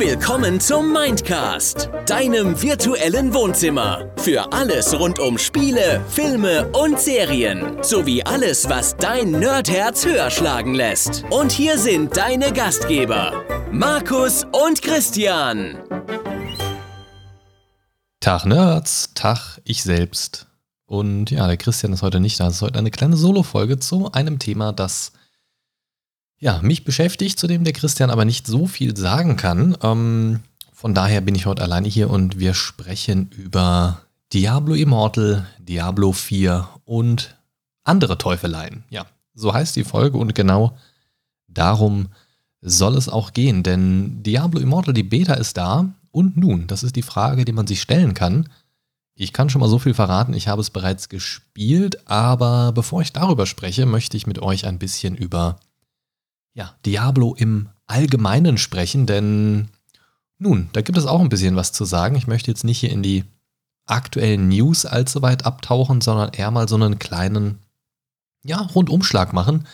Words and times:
Willkommen 0.00 0.58
zum 0.60 0.94
Mindcast, 0.94 1.90
deinem 2.06 2.62
virtuellen 2.62 3.34
Wohnzimmer. 3.34 4.10
Für 4.16 4.50
alles 4.50 4.98
rund 4.98 5.18
um 5.18 5.36
Spiele, 5.36 6.02
Filme 6.08 6.70
und 6.70 6.98
Serien. 6.98 7.76
Sowie 7.82 8.22
alles, 8.22 8.66
was 8.70 8.96
dein 8.96 9.32
Nerdherz 9.32 10.06
höher 10.06 10.30
schlagen 10.30 10.72
lässt. 10.72 11.24
Und 11.28 11.52
hier 11.52 11.76
sind 11.76 12.16
deine 12.16 12.50
Gastgeber, 12.50 13.44
Markus 13.70 14.46
und 14.52 14.80
Christian. 14.80 15.76
Tag 18.20 18.46
Nerds, 18.46 19.10
Tag 19.12 19.60
ich 19.64 19.82
selbst. 19.82 20.46
Und 20.86 21.30
ja, 21.30 21.46
der 21.46 21.58
Christian 21.58 21.92
ist 21.92 22.00
heute 22.00 22.20
nicht 22.20 22.40
da. 22.40 22.46
Es 22.46 22.54
ist 22.54 22.62
heute 22.62 22.78
eine 22.78 22.90
kleine 22.90 23.18
Solo-Folge 23.18 23.78
zu 23.78 24.10
einem 24.12 24.38
Thema, 24.38 24.72
das 24.72 25.12
ja, 26.40 26.60
mich 26.62 26.84
beschäftigt, 26.84 27.38
zu 27.38 27.46
dem 27.46 27.64
der 27.64 27.74
Christian 27.74 28.10
aber 28.10 28.24
nicht 28.24 28.46
so 28.46 28.66
viel 28.66 28.96
sagen 28.96 29.36
kann. 29.36 29.76
Ähm, 29.82 30.40
von 30.72 30.94
daher 30.94 31.20
bin 31.20 31.34
ich 31.34 31.46
heute 31.46 31.62
alleine 31.62 31.88
hier 31.88 32.08
und 32.10 32.38
wir 32.38 32.54
sprechen 32.54 33.30
über 33.36 34.00
Diablo 34.32 34.74
Immortal, 34.74 35.46
Diablo 35.58 36.12
4 36.12 36.66
und 36.86 37.36
andere 37.84 38.16
Teufeleien. 38.16 38.84
Ja, 38.88 39.04
so 39.34 39.52
heißt 39.52 39.76
die 39.76 39.84
Folge 39.84 40.16
und 40.16 40.34
genau 40.34 40.76
darum 41.46 42.08
soll 42.62 42.96
es 42.96 43.08
auch 43.08 43.32
gehen, 43.32 43.62
denn 43.62 44.22
Diablo 44.22 44.60
Immortal, 44.60 44.94
die 44.94 45.02
Beta 45.02 45.34
ist 45.34 45.56
da 45.56 45.92
und 46.10 46.36
nun, 46.36 46.66
das 46.66 46.82
ist 46.82 46.96
die 46.96 47.02
Frage, 47.02 47.44
die 47.44 47.52
man 47.52 47.66
sich 47.66 47.82
stellen 47.82 48.14
kann. 48.14 48.48
Ich 49.14 49.34
kann 49.34 49.50
schon 49.50 49.60
mal 49.60 49.68
so 49.68 49.78
viel 49.78 49.94
verraten, 49.94 50.32
ich 50.32 50.48
habe 50.48 50.62
es 50.62 50.70
bereits 50.70 51.10
gespielt, 51.10 52.08
aber 52.08 52.72
bevor 52.72 53.02
ich 53.02 53.12
darüber 53.12 53.44
spreche, 53.44 53.84
möchte 53.84 54.16
ich 54.16 54.26
mit 54.26 54.40
euch 54.40 54.66
ein 54.66 54.78
bisschen 54.78 55.14
über 55.14 55.56
ja, 56.54 56.74
Diablo 56.84 57.34
im 57.34 57.68
Allgemeinen 57.86 58.58
sprechen, 58.58 59.06
denn 59.06 59.68
nun, 60.38 60.70
da 60.72 60.80
gibt 60.80 60.96
es 60.96 61.06
auch 61.06 61.20
ein 61.20 61.28
bisschen 61.28 61.56
was 61.56 61.72
zu 61.72 61.84
sagen. 61.84 62.16
Ich 62.16 62.26
möchte 62.26 62.50
jetzt 62.50 62.64
nicht 62.64 62.78
hier 62.78 62.90
in 62.90 63.02
die 63.02 63.24
aktuellen 63.86 64.48
News 64.48 64.86
allzu 64.86 65.22
weit 65.22 65.44
abtauchen, 65.44 66.00
sondern 66.00 66.32
eher 66.32 66.50
mal 66.50 66.68
so 66.68 66.76
einen 66.76 66.98
kleinen, 66.98 67.58
ja, 68.42 68.58
Rundumschlag 68.58 69.32
machen, 69.32 69.66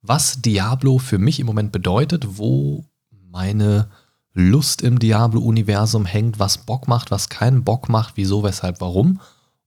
was 0.00 0.40
Diablo 0.42 0.98
für 0.98 1.18
mich 1.18 1.38
im 1.38 1.46
Moment 1.46 1.70
bedeutet, 1.70 2.38
wo 2.38 2.84
meine 3.10 3.88
Lust 4.32 4.82
im 4.82 4.98
Diablo-Universum 4.98 6.06
hängt, 6.06 6.38
was 6.38 6.58
Bock 6.58 6.88
macht, 6.88 7.10
was 7.10 7.28
keinen 7.28 7.64
Bock 7.64 7.88
macht, 7.88 8.16
wieso, 8.16 8.42
weshalb, 8.42 8.80
warum. 8.80 9.20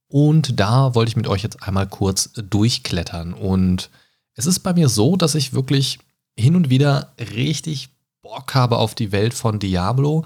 Und 0.08 0.59
da 0.59 0.95
wollte 0.95 1.09
ich 1.09 1.16
mit 1.16 1.27
euch 1.27 1.43
jetzt 1.43 1.64
einmal 1.64 1.88
kurz 1.88 2.31
durchklettern. 2.33 3.33
Und 3.33 3.89
es 4.33 4.45
ist 4.45 4.59
bei 4.59 4.73
mir 4.73 4.89
so, 4.89 5.16
dass 5.16 5.36
ich 5.36 5.53
wirklich 5.53 5.99
hin 6.42 6.56
und 6.56 6.70
wieder 6.70 7.14
richtig 7.17 7.89
Bock 8.22 8.53
habe 8.53 8.78
auf 8.78 8.95
die 8.95 9.11
Welt 9.11 9.34
von 9.34 9.59
Diablo. 9.59 10.25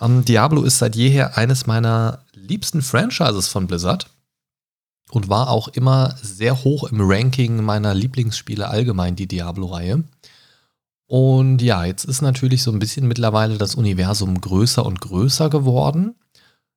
Ähm, 0.00 0.24
Diablo 0.24 0.62
ist 0.62 0.78
seit 0.78 0.96
jeher 0.96 1.36
eines 1.36 1.66
meiner 1.66 2.20
liebsten 2.34 2.82
Franchises 2.82 3.48
von 3.48 3.66
Blizzard 3.66 4.08
und 5.10 5.28
war 5.28 5.50
auch 5.50 5.68
immer 5.68 6.16
sehr 6.22 6.64
hoch 6.64 6.84
im 6.84 6.98
Ranking 7.00 7.62
meiner 7.62 7.94
Lieblingsspiele 7.94 8.68
allgemein, 8.68 9.16
die 9.16 9.26
Diablo-Reihe. 9.26 10.04
Und 11.06 11.60
ja, 11.60 11.84
jetzt 11.84 12.04
ist 12.04 12.22
natürlich 12.22 12.62
so 12.62 12.72
ein 12.72 12.78
bisschen 12.78 13.06
mittlerweile 13.06 13.58
das 13.58 13.74
Universum 13.74 14.40
größer 14.40 14.84
und 14.84 15.00
größer 15.00 15.50
geworden. 15.50 16.14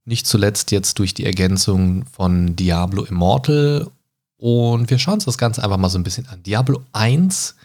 Nicht 0.04 0.28
zuletzt 0.28 0.72
jetzt 0.72 1.00
durch 1.00 1.14
die 1.14 1.26
Ergänzung 1.26 2.06
von 2.06 2.56
Diablo 2.56 3.04
Immortal. 3.04 3.89
Und 4.38 4.89
wir 4.89 5.00
schauen 5.00 5.16
uns 5.16 5.26
das 5.26 5.38
Ganze 5.38 5.64
einfach 5.64 5.78
mal 5.78 5.89
so 5.89 5.98
ein 5.98 6.04
bisschen 6.04 6.28
an. 6.28 6.44
Diablo 6.44 6.82
1 6.92 7.56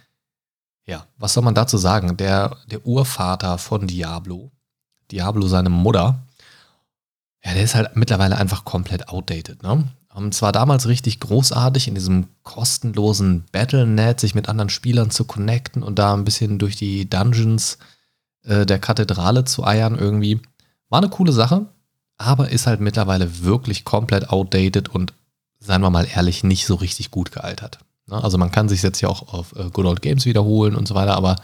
ja, 0.86 1.06
was 1.18 1.34
soll 1.34 1.44
man 1.44 1.54
dazu 1.54 1.76
sagen? 1.78 2.16
Der, 2.16 2.56
der 2.70 2.84
Urvater 2.86 3.58
von 3.58 3.86
Diablo, 3.86 4.50
Diablo 5.10 5.46
seine 5.46 5.70
Mutter, 5.70 6.26
ja, 7.44 7.54
der 7.54 7.62
ist 7.62 7.74
halt 7.74 7.96
mittlerweile 7.96 8.36
einfach 8.36 8.64
komplett 8.64 9.08
outdated, 9.08 9.62
ne? 9.62 9.84
Und 10.12 10.34
zwar 10.34 10.50
damals 10.50 10.88
richtig 10.88 11.20
großartig 11.20 11.86
in 11.86 11.94
diesem 11.94 12.26
kostenlosen 12.42 13.44
Battlenet, 13.52 14.18
sich 14.18 14.34
mit 14.34 14.48
anderen 14.48 14.68
Spielern 14.68 15.10
zu 15.10 15.24
connecten 15.24 15.84
und 15.84 16.00
da 16.00 16.14
ein 16.14 16.24
bisschen 16.24 16.58
durch 16.58 16.74
die 16.74 17.08
Dungeons 17.08 17.78
äh, 18.42 18.66
der 18.66 18.80
Kathedrale 18.80 19.44
zu 19.44 19.64
eiern 19.64 19.96
irgendwie. 19.96 20.40
War 20.88 20.98
eine 20.98 21.10
coole 21.10 21.32
Sache, 21.32 21.66
aber 22.18 22.50
ist 22.50 22.66
halt 22.66 22.80
mittlerweile 22.80 23.44
wirklich 23.44 23.84
komplett 23.84 24.30
outdated 24.30 24.88
und, 24.88 25.14
seien 25.60 25.80
wir 25.80 25.90
mal 25.90 26.08
ehrlich, 26.12 26.42
nicht 26.42 26.66
so 26.66 26.74
richtig 26.74 27.12
gut 27.12 27.30
gealtert. 27.30 27.78
Ne? 28.10 28.22
Also 28.22 28.38
man 28.38 28.50
kann 28.50 28.68
sich 28.68 28.82
jetzt 28.82 29.00
ja 29.00 29.08
auch 29.08 29.32
auf 29.32 29.54
äh, 29.56 29.70
Good 29.70 29.86
Old 29.86 30.02
Games 30.02 30.26
wiederholen 30.26 30.74
und 30.74 30.86
so 30.86 30.94
weiter, 30.94 31.16
aber 31.16 31.36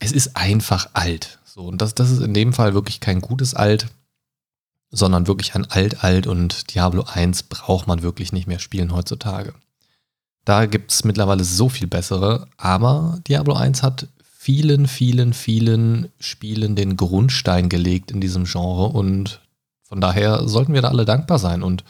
es 0.00 0.12
ist 0.12 0.36
einfach 0.36 0.90
alt. 0.92 1.38
So, 1.44 1.62
und 1.62 1.80
das, 1.80 1.94
das 1.94 2.10
ist 2.10 2.20
in 2.20 2.34
dem 2.34 2.52
Fall 2.52 2.74
wirklich 2.74 3.00
kein 3.00 3.20
gutes 3.20 3.54
Alt, 3.54 3.86
sondern 4.90 5.26
wirklich 5.26 5.54
ein 5.54 5.70
Alt-Alt 5.70 6.26
und 6.26 6.74
Diablo 6.74 7.04
1 7.04 7.44
braucht 7.44 7.86
man 7.86 8.02
wirklich 8.02 8.32
nicht 8.32 8.46
mehr 8.46 8.58
spielen 8.58 8.92
heutzutage. 8.92 9.54
Da 10.44 10.66
gibt 10.66 10.92
es 10.92 11.04
mittlerweile 11.04 11.42
so 11.42 11.68
viel 11.68 11.86
bessere, 11.86 12.46
aber 12.56 13.18
Diablo 13.26 13.54
1 13.54 13.82
hat 13.82 14.08
vielen, 14.36 14.86
vielen, 14.86 15.32
vielen 15.32 16.08
Spielen 16.20 16.76
den 16.76 16.96
Grundstein 16.96 17.68
gelegt 17.68 18.10
in 18.10 18.20
diesem 18.20 18.44
Genre 18.44 18.88
und 18.88 19.40
von 19.84 20.00
daher 20.00 20.46
sollten 20.46 20.74
wir 20.74 20.82
da 20.82 20.88
alle 20.88 21.04
dankbar 21.04 21.38
sein 21.38 21.62
und 21.62 21.84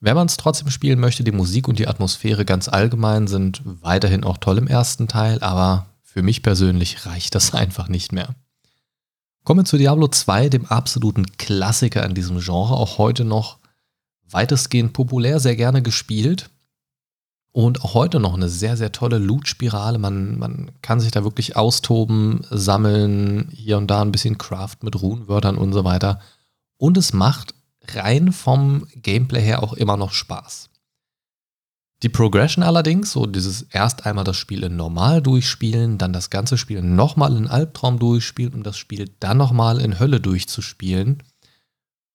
wenn 0.00 0.16
man 0.16 0.26
es 0.26 0.38
trotzdem 0.38 0.70
spielen 0.70 0.98
möchte, 0.98 1.24
die 1.24 1.32
Musik 1.32 1.68
und 1.68 1.78
die 1.78 1.86
Atmosphäre 1.86 2.44
ganz 2.44 2.68
allgemein 2.68 3.26
sind 3.26 3.62
weiterhin 3.64 4.24
auch 4.24 4.38
toll 4.38 4.58
im 4.58 4.66
ersten 4.66 5.08
Teil, 5.08 5.42
aber 5.42 5.86
für 6.02 6.22
mich 6.22 6.42
persönlich 6.42 7.06
reicht 7.06 7.34
das 7.34 7.54
einfach 7.54 7.88
nicht 7.88 8.12
mehr. 8.12 8.34
Kommen 9.44 9.60
wir 9.60 9.64
zu 9.64 9.78
Diablo 9.78 10.08
2, 10.08 10.48
dem 10.48 10.66
absoluten 10.66 11.26
Klassiker 11.38 12.04
in 12.04 12.14
diesem 12.14 12.40
Genre, 12.40 12.74
auch 12.74 12.98
heute 12.98 13.24
noch 13.24 13.58
weitestgehend 14.30 14.92
populär, 14.92 15.40
sehr 15.40 15.56
gerne 15.56 15.82
gespielt. 15.82 16.50
Und 17.52 17.82
auch 17.82 17.94
heute 17.94 18.20
noch 18.20 18.34
eine 18.34 18.48
sehr, 18.48 18.76
sehr 18.76 18.92
tolle 18.92 19.18
Loot-Spirale. 19.18 19.98
Man, 19.98 20.38
man 20.38 20.70
kann 20.82 21.00
sich 21.00 21.10
da 21.10 21.24
wirklich 21.24 21.56
austoben, 21.56 22.46
sammeln, 22.48 23.48
hier 23.52 23.76
und 23.76 23.88
da 23.88 24.02
ein 24.02 24.12
bisschen 24.12 24.38
Craft 24.38 24.76
mit 24.82 25.02
Runenwörtern 25.02 25.58
und 25.58 25.72
so 25.72 25.82
weiter. 25.82 26.20
Und 26.76 26.96
es 26.96 27.12
macht 27.12 27.54
rein 27.94 28.32
vom 28.32 28.86
Gameplay 28.96 29.42
her 29.42 29.62
auch 29.62 29.72
immer 29.74 29.96
noch 29.96 30.12
Spaß. 30.12 30.70
Die 32.02 32.08
Progression 32.08 32.64
allerdings, 32.64 33.12
so 33.12 33.26
dieses 33.26 33.62
erst 33.62 34.06
einmal 34.06 34.24
das 34.24 34.36
Spiel 34.36 34.62
in 34.62 34.76
Normal 34.76 35.20
durchspielen, 35.20 35.98
dann 35.98 36.14
das 36.14 36.30
ganze 36.30 36.56
Spiel 36.56 36.80
nochmal 36.80 37.36
in 37.36 37.46
Albtraum 37.46 37.98
durchspielen 37.98 38.54
und 38.54 38.64
das 38.64 38.78
Spiel 38.78 39.10
dann 39.20 39.36
nochmal 39.36 39.80
in 39.80 40.00
Hölle 40.00 40.20
durchzuspielen 40.20 41.22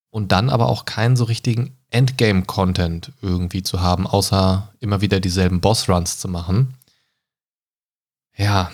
und 0.09 0.31
dann 0.31 0.49
aber 0.49 0.69
auch 0.69 0.85
keinen 0.85 1.15
so 1.15 1.25
richtigen 1.25 1.77
Endgame-Content 1.91 3.11
irgendwie 3.21 3.61
zu 3.61 3.81
haben, 3.81 4.07
außer 4.07 4.73
immer 4.79 5.01
wieder 5.01 5.19
dieselben 5.19 5.61
Boss-Runs 5.61 6.17
zu 6.17 6.27
machen. 6.27 6.73
Ja, 8.35 8.71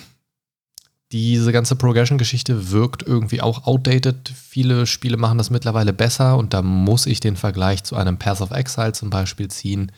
diese 1.12 1.52
ganze 1.52 1.76
Progression-Geschichte 1.76 2.72
wirkt 2.72 3.04
irgendwie 3.04 3.42
auch 3.42 3.66
outdated. 3.66 4.30
Viele 4.30 4.86
Spiele 4.86 5.18
machen 5.18 5.38
das 5.38 5.50
mittlerweile 5.50 5.92
besser 5.92 6.38
und 6.38 6.54
da 6.54 6.62
muss 6.62 7.06
ich 7.06 7.20
den 7.20 7.36
Vergleich 7.36 7.84
zu 7.84 7.96
einem 7.96 8.18
Path 8.18 8.42
of 8.42 8.52
Exile 8.52 8.94
zum 8.94 9.10
Beispiel 9.10 9.50
ziehen. 9.50 9.92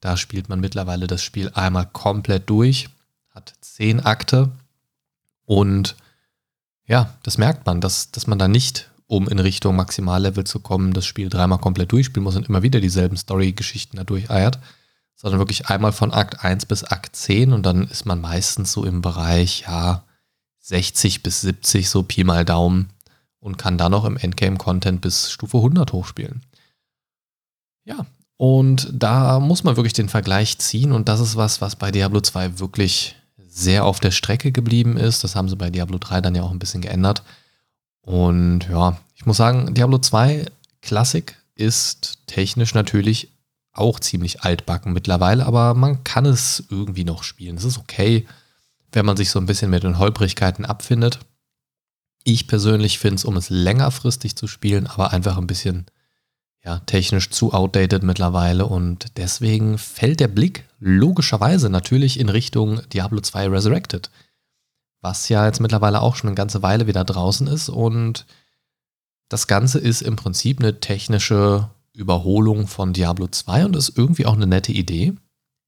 Da 0.00 0.16
spielt 0.16 0.48
man 0.48 0.60
mittlerweile 0.60 1.06
das 1.06 1.22
Spiel 1.22 1.50
einmal 1.54 1.86
komplett 1.86 2.48
durch, 2.48 2.88
hat 3.30 3.52
zehn 3.60 4.00
Akte 4.00 4.52
und 5.44 5.96
ja, 6.86 7.14
das 7.22 7.38
merkt 7.38 7.66
man, 7.66 7.80
dass, 7.80 8.10
dass 8.10 8.26
man 8.26 8.38
da 8.38 8.48
nicht, 8.48 8.90
um 9.06 9.28
in 9.28 9.38
Richtung 9.38 9.76
Maximallevel 9.76 10.44
zu 10.44 10.60
kommen, 10.60 10.92
das 10.92 11.06
Spiel 11.06 11.28
dreimal 11.28 11.58
komplett 11.58 11.92
durchspielen 11.92 12.24
muss 12.24 12.36
und 12.36 12.48
immer 12.48 12.62
wieder 12.62 12.80
dieselben 12.80 13.16
Story-Geschichten 13.16 13.96
da 13.98 14.04
durcheiert, 14.04 14.58
sondern 15.14 15.40
wirklich 15.40 15.66
einmal 15.66 15.92
von 15.92 16.12
Akt 16.12 16.42
1 16.42 16.66
bis 16.66 16.84
Akt 16.84 17.16
10 17.16 17.52
und 17.52 17.64
dann 17.64 17.86
ist 17.88 18.06
man 18.06 18.20
meistens 18.20 18.72
so 18.72 18.84
im 18.84 19.02
Bereich, 19.02 19.64
ja, 19.66 20.04
60 20.64 21.22
bis 21.22 21.42
70, 21.42 21.90
so 21.90 22.02
Pi 22.02 22.24
mal 22.24 22.44
Daumen, 22.44 22.88
und 23.38 23.58
kann 23.58 23.76
dann 23.76 23.92
noch 23.92 24.06
im 24.06 24.16
Endgame-Content 24.16 25.02
bis 25.02 25.30
Stufe 25.30 25.58
100 25.58 25.92
hochspielen. 25.92 26.42
Ja, 27.84 28.06
und 28.38 28.88
da 28.90 29.38
muss 29.38 29.64
man 29.64 29.76
wirklich 29.76 29.92
den 29.92 30.08
Vergleich 30.08 30.58
ziehen 30.58 30.92
und 30.92 31.08
das 31.08 31.20
ist 31.20 31.36
was, 31.36 31.60
was 31.60 31.76
bei 31.76 31.90
Diablo 31.90 32.22
2 32.22 32.58
wirklich 32.58 33.16
sehr 33.36 33.84
auf 33.84 34.00
der 34.00 34.10
Strecke 34.10 34.50
geblieben 34.50 34.96
ist. 34.96 35.22
Das 35.22 35.36
haben 35.36 35.50
sie 35.50 35.56
bei 35.56 35.68
Diablo 35.68 35.98
3 35.98 36.22
dann 36.22 36.34
ja 36.34 36.42
auch 36.42 36.50
ein 36.50 36.58
bisschen 36.58 36.80
geändert. 36.80 37.22
Und 38.00 38.66
ja, 38.70 38.98
ich 39.14 39.26
muss 39.26 39.36
sagen, 39.36 39.74
Diablo 39.74 39.98
2 39.98 40.46
Classic 40.80 41.36
ist 41.54 42.18
technisch 42.26 42.72
natürlich 42.72 43.28
auch 43.72 44.00
ziemlich 44.00 44.42
altbacken 44.42 44.94
mittlerweile, 44.94 45.44
aber 45.44 45.74
man 45.74 46.02
kann 46.04 46.24
es 46.24 46.64
irgendwie 46.70 47.04
noch 47.04 47.22
spielen. 47.22 47.56
Es 47.56 47.64
ist 47.64 47.78
okay 47.78 48.26
wenn 48.94 49.06
man 49.06 49.16
sich 49.16 49.30
so 49.30 49.38
ein 49.38 49.46
bisschen 49.46 49.70
mit 49.70 49.82
den 49.82 49.98
Holprigkeiten 49.98 50.64
abfindet. 50.64 51.20
Ich 52.22 52.46
persönlich 52.46 52.98
finde 52.98 53.16
es, 53.16 53.24
um 53.24 53.36
es 53.36 53.50
längerfristig 53.50 54.36
zu 54.36 54.46
spielen, 54.46 54.86
aber 54.86 55.12
einfach 55.12 55.36
ein 55.36 55.46
bisschen 55.46 55.86
ja, 56.64 56.78
technisch 56.80 57.30
zu 57.30 57.52
outdated 57.52 58.02
mittlerweile 58.02 58.64
und 58.66 59.18
deswegen 59.18 59.76
fällt 59.76 60.20
der 60.20 60.28
Blick 60.28 60.66
logischerweise 60.78 61.68
natürlich 61.68 62.18
in 62.18 62.30
Richtung 62.30 62.80
Diablo 62.88 63.20
2 63.20 63.48
Resurrected. 63.48 64.10
was 65.02 65.28
ja 65.28 65.44
jetzt 65.44 65.60
mittlerweile 65.60 66.00
auch 66.00 66.16
schon 66.16 66.28
eine 66.28 66.34
ganze 66.34 66.62
Weile 66.62 66.86
wieder 66.86 67.04
draußen 67.04 67.46
ist. 67.46 67.68
Und 67.68 68.24
das 69.28 69.46
Ganze 69.46 69.78
ist 69.78 70.00
im 70.00 70.16
Prinzip 70.16 70.60
eine 70.60 70.80
technische 70.80 71.68
Überholung 71.92 72.66
von 72.66 72.94
Diablo 72.94 73.28
2 73.28 73.66
und 73.66 73.76
ist 73.76 73.98
irgendwie 73.98 74.24
auch 74.24 74.32
eine 74.32 74.46
nette 74.46 74.72
Idee. 74.72 75.12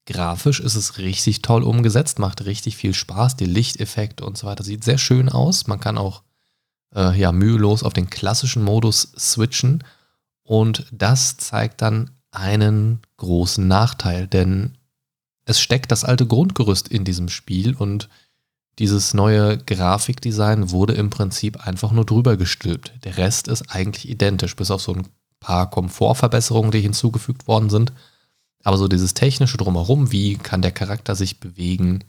Grafisch 0.07 0.61
ist 0.61 0.77
es 0.77 0.99
richtig 0.99 1.43
toll 1.43 1.63
umgesetzt, 1.63 2.19
macht 2.19 2.45
richtig 2.45 2.77
viel 2.77 2.95
Spaß. 2.95 3.37
Die 3.37 3.45
Lichteffekte 3.45 4.25
und 4.25 4.39
so 4.39 4.47
weiter 4.47 4.63
sieht 4.63 4.85
sehr 4.85 4.99
schön 4.99 5.29
aus. 5.29 5.67
Man 5.67 5.81
kann 5.81 5.99
auch 5.99 6.23
äh, 6.95 7.19
ja, 7.19 7.33
mühelos 7.33 7.83
auf 7.83 7.93
den 7.93 8.09
klassischen 8.09 8.63
Modus 8.63 9.13
switchen. 9.19 9.83
Und 10.43 10.87
das 10.93 11.37
zeigt 11.37 11.83
dann 11.83 12.11
einen 12.31 13.01
großen 13.17 13.67
Nachteil, 13.67 14.29
denn 14.29 14.79
es 15.45 15.61
steckt 15.61 15.91
das 15.91 16.05
alte 16.05 16.27
Grundgerüst 16.27 16.89
in 16.89 17.05
diesem 17.05 17.29
Spiel 17.29 17.75
und 17.75 18.09
dieses 18.79 19.15
neue 19.15 19.57
Grafikdesign 19.57 20.71
wurde 20.71 20.93
im 20.93 21.09
Prinzip 21.09 21.67
einfach 21.67 21.93
nur 21.93 22.05
drüber 22.05 22.37
gestülpt. 22.37 22.93
Der 23.05 23.17
Rest 23.17 23.49
ist 23.49 23.75
eigentlich 23.75 24.09
identisch, 24.09 24.55
bis 24.55 24.71
auf 24.71 24.83
so 24.83 24.93
ein 24.93 25.09
paar 25.41 25.71
Komfortverbesserungen, 25.71 26.73
die 26.73 26.81
hinzugefügt 26.81 27.49
worden 27.49 27.71
sind. 27.71 27.93
Aber 28.67 28.79
so 28.79 28.89
dieses 28.89 29.15
technische 29.15 29.59
drumherum, 29.59 30.11
wie 30.11 30.39
kann 30.39 30.61
der 30.61 30.73
Charakter 30.73 31.15
sich 31.15 31.39
bewegen 31.39 32.03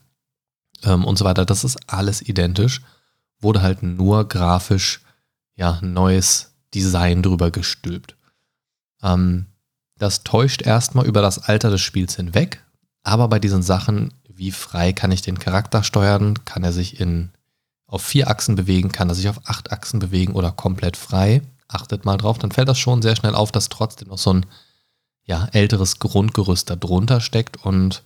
ähm, 0.81 1.06
und 1.06 1.15
so 1.15 1.24
weiter, 1.24 1.45
das 1.45 1.63
ist 1.63 1.77
alles 1.86 2.19
identisch. 2.19 2.81
Wurde 3.39 3.62
halt 3.62 3.83
nur 3.83 4.27
grafisch 4.27 5.01
ja 5.56 5.77
neues 5.83 6.56
Design 6.74 7.21
drüber 7.21 7.51
gestülpt. 7.51 8.15
Ähm, 9.04 9.45
das 10.00 10.24
täuscht 10.24 10.63
erstmal 10.63 11.06
über 11.06 11.21
das 11.21 11.38
Alter 11.38 11.69
des 11.69 11.81
Spiels 11.81 12.15
hinweg, 12.15 12.63
aber 13.04 13.27
bei 13.27 13.38
diesen 13.38 13.62
Sachen, 13.62 14.15
wie 14.27 14.50
frei 14.50 14.94
kann 14.94 15.12
ich 15.12 15.21
den 15.21 15.38
Charakter 15.38 15.83
steuern, 15.83 16.44
kann 16.44 16.63
er 16.63 16.74
sich 16.74 17.00
in 17.00 17.30
auf 17.86 18.01
vier 18.01 18.31
Achsen 18.31 18.56
bewegen, 18.56 18.92
kann 18.92 19.09
er 19.09 19.15
sich 19.15 19.30
auf 19.30 19.42
acht 19.48 19.71
Achsen 19.71 20.00
bewegen 20.00 20.33
oder 20.33 20.51
komplett 20.51 20.98
frei. 20.98 21.44
Achtet 21.68 22.04
mal 22.04 22.18
drauf, 22.18 22.39
dann 22.39 22.51
fällt 22.51 22.68
das 22.68 22.80
schon 22.80 23.04
sehr 23.04 23.15
schnell 23.15 23.36
auf, 23.36 23.51
dass 23.51 23.69
trotzdem 23.69 24.07
noch 24.07 24.18
so 24.18 24.33
ein 24.33 24.48
ja, 25.28 25.48
älteres 25.52 26.00
Grundgerüst 26.00 26.70
darunter 26.70 27.22
steckt 27.22 27.58
und 27.58 28.04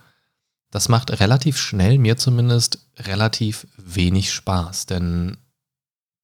das 0.72 0.90
macht 0.90 1.20
relativ 1.20 1.58
schnell, 1.58 1.98
mir 1.98 2.18
zumindest, 2.18 2.80
relativ 2.98 3.68
wenig 3.78 4.34
Spaß, 4.34 4.88
denn 4.88 5.38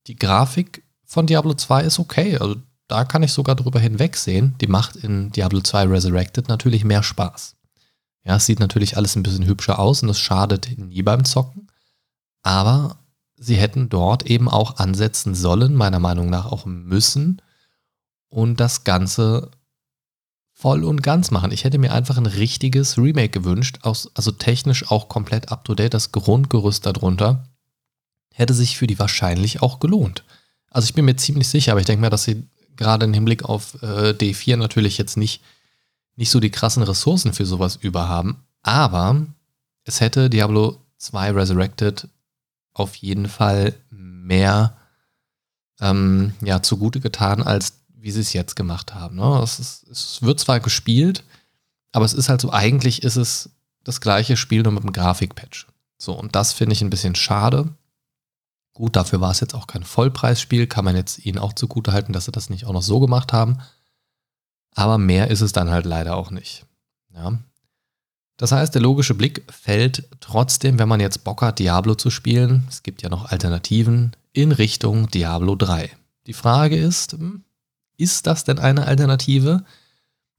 die 0.08 0.16
Grafik 0.16 0.84
von 1.06 1.28
Diablo 1.28 1.54
2 1.54 1.84
ist 1.84 2.00
okay, 2.00 2.38
also 2.38 2.56
da 2.88 3.04
kann 3.04 3.24
ich 3.24 3.34
sogar 3.34 3.56
drüber 3.56 3.80
hinwegsehen. 3.80 4.56
Die 4.60 4.68
macht 4.68 4.96
in 4.96 5.32
Diablo 5.32 5.60
2 5.60 5.88
Resurrected 5.88 6.48
natürlich 6.48 6.86
mehr 6.86 7.04
Spaß. 7.04 7.56
Ja, 8.24 8.38
es 8.38 8.46
sieht 8.46 8.60
natürlich 8.60 8.98
alles 8.98 9.16
ein 9.16 9.24
bisschen 9.24 9.46
hübscher 9.46 9.80
aus 9.80 10.04
und 10.04 10.10
es 10.10 10.20
schadet 10.20 10.78
nie 10.78 11.02
beim 11.02 11.24
Zocken, 11.24 11.68
aber 12.44 13.00
sie 13.36 13.56
hätten 13.56 13.90
dort 13.90 14.24
eben 14.24 14.50
auch 14.50 14.78
ansetzen 14.78 15.36
sollen, 15.36 15.76
meiner 15.76 16.00
Meinung 16.00 16.30
nach 16.30 16.46
auch 16.46 16.66
müssen 16.66 17.42
und 18.30 18.60
das 18.60 18.84
Ganze 18.84 19.52
voll 20.60 20.84
und 20.84 21.04
ganz 21.04 21.30
machen. 21.30 21.52
Ich 21.52 21.66
hätte 21.66 21.78
mir 21.78 21.94
einfach 21.94 22.18
ein 22.18 22.26
richtiges 22.26 22.98
Remake 22.98 23.30
gewünscht, 23.30 23.78
also 23.84 24.32
technisch 24.32 24.90
auch 24.90 25.08
komplett 25.08 25.52
up-to-date, 25.52 25.94
das 25.94 26.12
Grundgerüst 26.12 26.84
darunter 26.84 27.48
hätte 28.34 28.54
sich 28.54 28.78
für 28.78 28.88
die 28.88 29.00
wahrscheinlich 29.00 29.62
auch 29.62 29.80
gelohnt. 29.80 30.24
Also 30.70 30.86
ich 30.86 30.94
bin 30.94 31.06
mir 31.06 31.16
ziemlich 31.16 31.48
sicher, 31.48 31.72
aber 31.72 31.82
ich 31.82 31.86
denke 31.88 32.02
mir, 32.02 32.10
dass 32.10 32.24
sie 32.24 32.44
gerade 32.76 33.06
im 33.06 33.14
Hinblick 33.14 33.46
auf 33.46 33.82
äh, 33.82 34.12
D4 34.12 34.58
natürlich 34.58 34.98
jetzt 34.98 35.18
nicht, 35.18 35.42
nicht 36.16 36.30
so 36.30 36.40
die 36.40 36.52
krassen 36.52 36.84
Ressourcen 36.84 37.34
für 37.34 37.46
sowas 37.46 37.78
über 37.82 38.08
haben. 38.08 38.44
Aber 38.62 39.26
es 39.86 40.02
hätte 40.02 40.30
Diablo 40.30 40.78
2 40.98 41.32
Resurrected 41.32 42.08
auf 42.74 42.96
jeden 42.96 43.28
Fall 43.28 43.74
mehr 43.90 44.78
ähm, 45.80 46.34
ja, 46.42 46.62
zugute 46.62 47.00
getan, 47.00 47.42
als 47.42 47.77
wie 48.00 48.12
sie 48.12 48.22
es 48.22 48.34
jetzt 48.34 48.56
gemacht 48.56 48.94
haben. 48.94 49.16
Ne? 49.16 49.42
Es, 49.44 49.60
ist, 49.60 49.88
es 49.90 50.22
wird 50.22 50.40
zwar 50.40 50.60
gespielt, 50.60 51.24
aber 51.92 52.06
es 52.06 52.14
ist 52.14 52.30
halt 52.30 52.42
so, 52.42 52.52
eigentlich 52.52 53.04
ist 53.04 53.16
es 53.16 53.50
das 53.84 54.02
gleiche 54.02 54.38
Spiel 54.38 54.64
nur 54.64 54.74
mit 54.74 54.84
einem 54.84 54.94
Grafikpatch. 54.94 55.68
So, 55.98 56.14
und 56.14 56.36
das 56.36 56.54
finde 56.54 56.74
ich 56.74 56.82
ein 56.82 56.90
bisschen 56.90 57.16
schade. 57.16 57.74
Gut, 58.74 58.96
dafür 58.96 59.22
war 59.22 59.32
es 59.32 59.40
jetzt 59.40 59.56
auch 59.56 59.66
kein 59.66 59.84
Vollpreisspiel, 59.84 60.68
kann 60.68 60.86
man 60.86 60.96
jetzt 60.96 61.26
ihnen 61.26 61.40
auch 61.40 61.54
zugute 61.54 61.94
halten, 61.94 62.14
dass 62.14 62.26
sie 62.26 62.32
das 62.32 62.50
nicht 62.50 62.66
auch 62.66 62.74
noch 62.74 62.84
so 62.84 63.00
gemacht 63.00 63.34
haben. 63.34 63.58
Aber 64.76 65.00
mehr 65.00 65.32
ist 65.32 65.42
es 65.42 65.52
dann 65.52 65.72
halt 65.72 65.86
leider 65.86 66.16
auch 66.16 66.30
nicht. 66.30 66.66
Ja. 67.14 67.40
Das 68.38 68.52
heißt, 68.52 68.76
der 68.76 68.84
logische 68.84 69.16
Blick 69.16 69.52
fällt 69.52 70.08
trotzdem, 70.20 70.78
wenn 70.78 70.88
man 70.88 71.00
jetzt 71.00 71.24
Bock 71.24 71.42
hat, 71.42 71.58
Diablo 71.58 71.96
zu 71.96 72.12
spielen, 72.12 72.68
es 72.70 72.84
gibt 72.84 73.02
ja 73.02 73.10
noch 73.10 73.32
Alternativen, 73.32 74.16
in 74.34 74.52
Richtung 74.52 75.10
Diablo 75.10 75.56
3. 75.56 75.90
Die 76.28 76.34
Frage 76.34 76.78
ist, 76.78 77.14
hm, 77.14 77.44
ist 77.98 78.28
das 78.28 78.44
denn 78.44 78.60
eine 78.60 78.86
Alternative? 78.86 79.64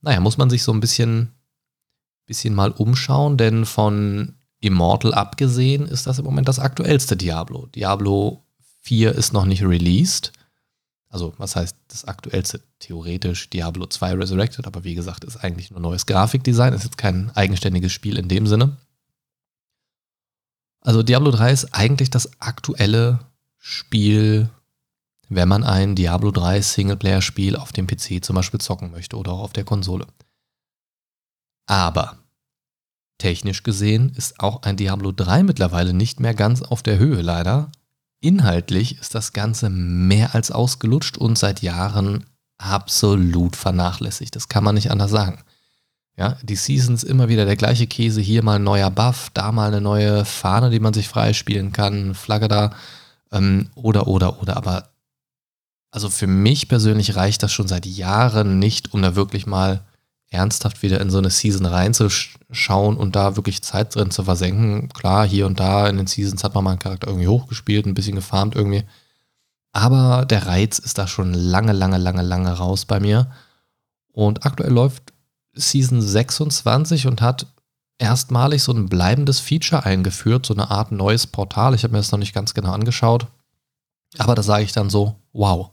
Naja, 0.01 0.21
muss 0.21 0.39
man 0.39 0.49
sich 0.49 0.63
so 0.63 0.73
ein 0.73 0.81
bisschen, 0.81 1.33
bisschen 2.27 2.55
mal 2.55 2.71
umschauen, 2.71 3.37
denn 3.37 3.67
von 3.67 4.35
Immortal 4.61 5.15
abgesehen 5.15 5.87
ist 5.87 6.07
das 6.07 6.19
im 6.19 6.25
Moment 6.25 6.49
das 6.49 6.59
aktuellste 6.59 7.17
Diablo. 7.17 7.67
Diablo 7.67 8.45
4 8.81 9.15
ist 9.15 9.33
noch 9.33 9.45
nicht 9.45 9.63
released. 9.63 10.33
Also, 11.11 11.33
was 11.39 11.57
heißt 11.57 11.77
das 11.89 12.05
aktuellste? 12.05 12.61
Theoretisch 12.81 13.49
Diablo 13.51 13.87
2 13.87 14.15
Resurrected, 14.15 14.67
aber 14.67 14.85
wie 14.85 14.95
gesagt, 14.95 15.25
ist 15.25 15.39
eigentlich 15.39 15.71
nur 15.71 15.81
neues 15.81 16.07
Grafikdesign, 16.07 16.75
ist 16.75 16.85
jetzt 16.85 16.99
kein 16.99 17.31
eigenständiges 17.35 17.93
Spiel 17.93 18.19
in 18.19 18.29
dem 18.29 18.47
Sinne. 18.47 18.77
Also, 20.81 21.03
Diablo 21.03 21.31
3 21.31 21.53
ist 21.53 21.75
eigentlich 21.75 22.11
das 22.11 22.41
aktuelle 22.41 23.21
Spiel, 23.59 24.51
wenn 25.29 25.49
man 25.49 25.65
ein 25.65 25.95
Diablo 25.95 26.31
3 26.31 26.61
Singleplayer-Spiel 26.61 27.57
auf 27.57 27.73
dem 27.73 27.87
PC 27.87 28.25
zum 28.25 28.37
Beispiel 28.37 28.61
zocken 28.61 28.91
möchte 28.91 29.17
oder 29.17 29.33
auch 29.33 29.41
auf 29.41 29.53
der 29.53 29.65
Konsole. 29.65 30.07
Aber 31.67 32.19
technisch 33.19 33.63
gesehen 33.63 34.11
ist 34.17 34.41
auch 34.41 34.63
ein 34.63 34.77
Diablo 34.77 35.13
3 35.13 35.43
mittlerweile 35.43 35.93
nicht 35.93 36.21
mehr 36.21 36.35
ganz 36.35 36.63
auf 36.63 36.83
der 36.83 36.99
Höhe 36.99 37.21
leider. 37.21 37.71
Inhaltlich 38.21 38.99
ist 38.99 39.15
das 39.15 39.33
Ganze 39.33 39.71
mehr 39.71 40.35
als 40.35 40.51
ausgelutscht 40.51 41.19
und 41.19 41.39
seit 41.39 41.63
Jahren 41.63 42.25
absolut 42.59 43.55
vernachlässigt. 43.55 44.35
Das 44.35 44.49
kann 44.49 44.65
man 44.65 44.75
nicht 44.75 44.91
anders 44.91 45.11
sagen. 45.11 45.45
Ja, 46.17 46.37
die 46.43 46.57
Seasons 46.57 47.05
immer 47.05 47.29
wieder 47.29 47.45
der 47.45 47.55
gleiche 47.55 47.87
Käse, 47.87 48.21
hier 48.21 48.43
mal 48.43 48.57
ein 48.57 48.65
neuer 48.65 48.91
Buff, 48.91 49.31
da 49.35 49.53
mal 49.53 49.69
eine 49.69 49.81
neue 49.81 50.25
Fahne, 50.25 50.71
die 50.71 50.81
man 50.81 50.93
sich 50.93 51.07
freispielen 51.09 51.71
kann, 51.73 52.17
Flagge 52.17 52.49
da, 52.49 52.73
ähm, 53.31 53.69
oder, 53.77 54.09
oder, 54.09 54.43
oder. 54.43 54.57
Aber 54.57 54.89
also 55.91 56.09
für 56.11 56.27
mich 56.27 56.69
persönlich 56.69 57.17
reicht 57.17 57.43
das 57.43 57.53
schon 57.53 57.69
seit 57.69 57.87
Jahren 57.87 58.59
nicht, 58.59 58.93
um 58.93 59.03
da 59.03 59.17
wirklich 59.17 59.47
mal 59.47 59.85
ernsthaft 60.31 60.83
wieder 60.83 61.01
in 61.01 61.11
so 61.11 61.19
eine 61.19 61.31
Season 61.31 61.65
reinzuschauen 61.65 62.97
und 62.97 63.17
da 63.17 63.37
wirklich 63.37 63.63
Zeit 63.63 63.95
drin 63.95 64.11
zu 64.11 64.25
versenken. 64.25 64.91
Klar, 64.91 65.27
hier 65.27 65.47
und 65.47 65.59
da 65.59 65.89
in 65.89 65.97
den 65.97 66.07
Seasons 66.07 66.45
hat 66.45 66.55
man 66.55 66.65
mal 66.65 66.71
einen 66.73 66.79
Charakter 66.79 67.09
irgendwie 67.09 67.29
hochgespielt, 67.29 67.87
ein 67.87 67.95
bisschen 67.95 68.17
gefarmt 68.17 68.55
irgendwie. 68.55 68.85
Aber 69.73 70.27
der 70.27 70.47
Reiz 70.47 70.79
ist 70.79 70.99
da 70.99 71.07
schon 71.07 71.33
lange, 71.33 71.73
lange, 71.73 71.99
lange, 71.99 72.23
lange 72.23 72.51
raus 72.51 72.85
bei 72.85 73.01
mir. 73.01 73.31
Und 74.13 74.45
aktuell 74.45 74.73
läuft 74.73 75.15
Season 75.55 76.03
26 76.03 77.07
und 77.07 77.23
hat 77.23 77.47
erstmalig 77.99 78.63
so 78.63 78.73
ein 78.73 78.89
bleibendes 78.89 79.41
Feature 79.41 79.85
eingeführt, 79.85 80.47
so 80.47 80.55
eine 80.55 80.71
Art 80.71 80.93
neues 80.93 81.27
Portal. 81.27 81.75
Ich 81.75 81.85
habe 81.85 81.93
mir 81.93 81.99
das 81.99 82.13
noch 82.13 82.19
nicht 82.19 82.35
ganz 82.35 82.55
genau 82.55 82.73
angeschaut. 82.73 83.27
Aber 84.19 84.35
da 84.35 84.43
sage 84.43 84.65
ich 84.65 84.73
dann 84.73 84.91
so, 84.91 85.17
wow, 85.33 85.71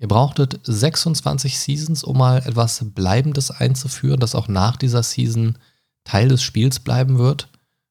Ihr 0.00 0.08
brauchtet 0.08 0.58
26 0.64 1.58
Seasons, 1.58 2.04
um 2.04 2.16
mal 2.16 2.38
etwas 2.38 2.82
Bleibendes 2.94 3.50
einzuführen, 3.50 4.18
das 4.18 4.34
auch 4.34 4.48
nach 4.48 4.76
dieser 4.76 5.02
Season 5.02 5.58
Teil 6.04 6.28
des 6.28 6.42
Spiels 6.42 6.80
bleiben 6.80 7.18
wird. 7.18 7.48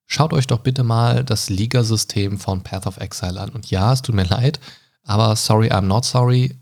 Schaut 0.08 0.34
euch 0.34 0.48
doch 0.48 0.62
bitte 0.62 0.84
mal 0.84 1.24
das 1.24 1.52
Liga-System 1.52 2.40
von 2.40 2.64
Path 2.64 2.88
of 2.88 2.98
Exile 2.98 3.40
an. 3.40 3.52
Und 3.52 3.70
ja, 3.70 3.94
es 3.94 4.02
tut 4.02 4.16
mir 4.16 4.26
leid, 4.26 4.60
aber 5.04 5.36
sorry, 5.36 5.70
I'm 5.72 5.82
not 5.82 6.04
sorry. 6.04 6.58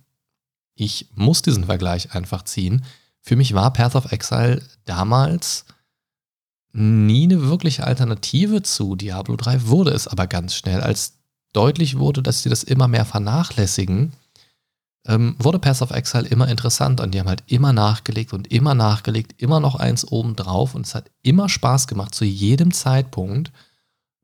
Ich 0.76 1.08
muss 1.16 1.44
diesen 1.44 1.64
Vergleich 1.64 2.14
einfach 2.14 2.44
ziehen. 2.44 2.84
Für 3.22 3.38
mich 3.38 3.54
war 3.54 3.72
Path 3.72 3.96
of 3.96 4.12
Exile 4.12 4.62
damals 4.84 5.64
nie 6.74 7.24
eine 7.24 7.44
wirkliche 7.44 7.88
Alternative 7.88 8.64
zu 8.64 8.98
Diablo 8.98 9.38
3, 9.38 9.68
wurde 9.68 9.92
es 9.92 10.10
aber 10.10 10.28
ganz 10.28 10.56
schnell, 10.56 10.82
als 10.82 11.14
deutlich 11.54 11.98
wurde, 11.98 12.22
dass 12.22 12.44
sie 12.44 12.50
das 12.50 12.64
immer 12.64 12.90
mehr 12.90 13.06
vernachlässigen 13.06 14.12
ähm, 15.08 15.36
wurde 15.40 15.60
Pass 15.60 15.82
of 15.82 15.92
Exile 15.92 16.28
immer 16.28 16.48
interessant 16.50 17.00
und 17.00 17.14
die 17.14 17.20
haben 17.20 17.30
halt 17.30 17.44
immer 17.48 17.74
nachgelegt 17.74 18.34
und 18.34 18.52
immer 18.52 18.76
nachgelegt, 18.76 19.42
immer 19.42 19.60
noch 19.60 19.76
eins 19.76 20.06
oben 20.06 20.36
drauf 20.36 20.76
und 20.76 20.86
es 20.86 20.96
hat 20.96 21.10
immer 21.22 21.50
Spaß 21.50 21.88
gemacht 21.88 22.14
zu 22.14 22.26
jedem 22.26 22.74
Zeitpunkt. 22.74 23.52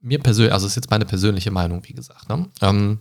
Mir 0.01 0.19
persönlich, 0.19 0.53
also 0.53 0.67
ist 0.67 0.75
jetzt 0.75 0.91
meine 0.91 1.05
persönliche 1.05 1.51
Meinung, 1.51 1.81
wie 1.85 1.93
gesagt. 1.93 2.27
Ne? 2.27 2.49
Ähm, 2.61 2.99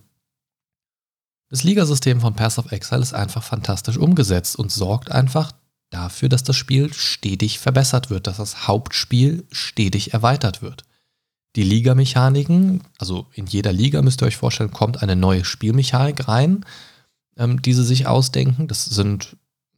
das 1.51 1.65
Ligasystem 1.65 2.21
von 2.21 2.35
Pass 2.35 2.59
of 2.59 2.71
Exile 2.71 3.03
ist 3.03 3.15
einfach 3.15 3.43
fantastisch 3.43 3.99
umgesetzt 3.99 4.57
und 4.57 4.71
sorgt 4.71 5.11
einfach 5.11 5.53
dafür, 5.91 6.29
dass 6.29 6.45
das 6.45 6.57
Spiel 6.57 6.93
stetig 6.95 7.59
verbessert 7.59 8.09
wird, 8.09 8.27
dass 8.27 8.39
das 8.39 8.67
Hauptspiel 8.69 9.47
stetig 9.51 10.15
erweitert 10.15 10.63
wird. 10.63 10.85
die 11.57 11.63
Liga-Mechaniken. 11.63 12.83
Also 12.99 13.27
in 13.35 13.47
jeder 13.47 13.73
Liga 13.73 14.03
müsst 14.03 14.23
ihr 14.23 14.27
euch 14.27 14.37
vorstellen, 14.37 14.71
kommt 14.71 15.03
eine 15.03 15.17
neue 15.17 15.45
Spielmechanik 15.45 16.29
rein, 16.29 16.65
ähm, 17.37 17.63
die 17.63 17.73
sie 17.73 17.85
sich 17.85 18.07
ausdenken. 18.07 18.69
Das 18.69 18.85
sind 18.85 19.37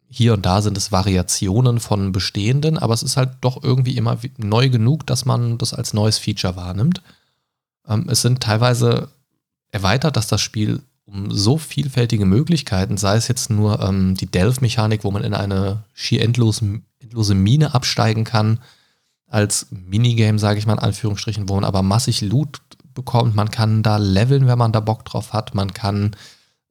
hier 0.09 0.35
und 0.35 0.47
da 0.47 0.63
sind 0.63 0.77
es 0.77 0.93
Variationen 0.93 1.81
von 1.81 2.13
bestehenden, 2.13 2.79
aber 2.79 2.95
es 2.95 3.03
ist 3.03 3.17
halt 3.17 3.31
doch 3.41 3.63
irgendwie 3.63 3.97
immer 3.97 4.19
neu 4.37 4.69
genug, 4.69 5.07
dass 5.07 5.25
man 5.25 5.59
das 5.59 5.75
als 5.75 5.93
neues 5.93 6.19
Feature 6.19 6.57
wahrnimmt. 6.57 7.03
Ähm, 7.89 8.07
es 8.09 8.23
sind 8.23 8.41
teilweise 8.41 9.09
erweitert, 9.71 10.17
dass 10.17 10.29
das 10.29 10.41
Spiel 10.41 10.83
um 11.07 11.31
so 11.31 11.59
vielfältige 11.59 12.25
Möglichkeiten, 12.25 12.97
sei 12.97 13.17
es 13.17 13.29
jetzt 13.29 13.51
nur 13.51 13.81
ähm, 13.81 14.15
die 14.15 14.27
Delve-Mechanik, 14.27 15.05
wo 15.05 15.11
man 15.11 15.25
in 15.25 15.35
eine 15.35 15.85
schier 15.93 16.23
endlose, 16.23 16.81
endlose 17.01 17.35
Mine 17.35 17.75
absteigen 17.75 18.25
kann, 18.25 18.61
als 19.27 19.67
Minigame, 19.71 20.39
sage 20.39 20.59
ich 20.59 20.67
mal 20.67 20.75
in 20.75 20.79
Anführungsstrichen, 20.79 21.49
wo 21.49 21.55
man 21.55 21.65
aber 21.65 21.83
massig 21.83 22.21
Loot 22.21 22.61
bekommt. 22.95 23.35
Man 23.35 23.51
kann 23.51 23.83
da 23.83 23.97
leveln, 23.97 24.47
wenn 24.47 24.59
man 24.59 24.73
da 24.73 24.81
Bock 24.81 25.05
drauf 25.05 25.33
hat. 25.33 25.55
Man 25.55 25.75
kann 25.75 26.15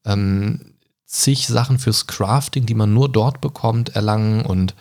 ähm, 0.06 0.73
zig 1.06 1.48
Sachen 1.48 1.80
fürs 1.80 2.08
Crafting, 2.08 2.66
die 2.66 2.74
man 2.74 2.94
nur 2.94 3.12
dort 3.12 3.42
bekommt, 3.42 3.96
erlangen 3.96 4.46
und 4.46 4.76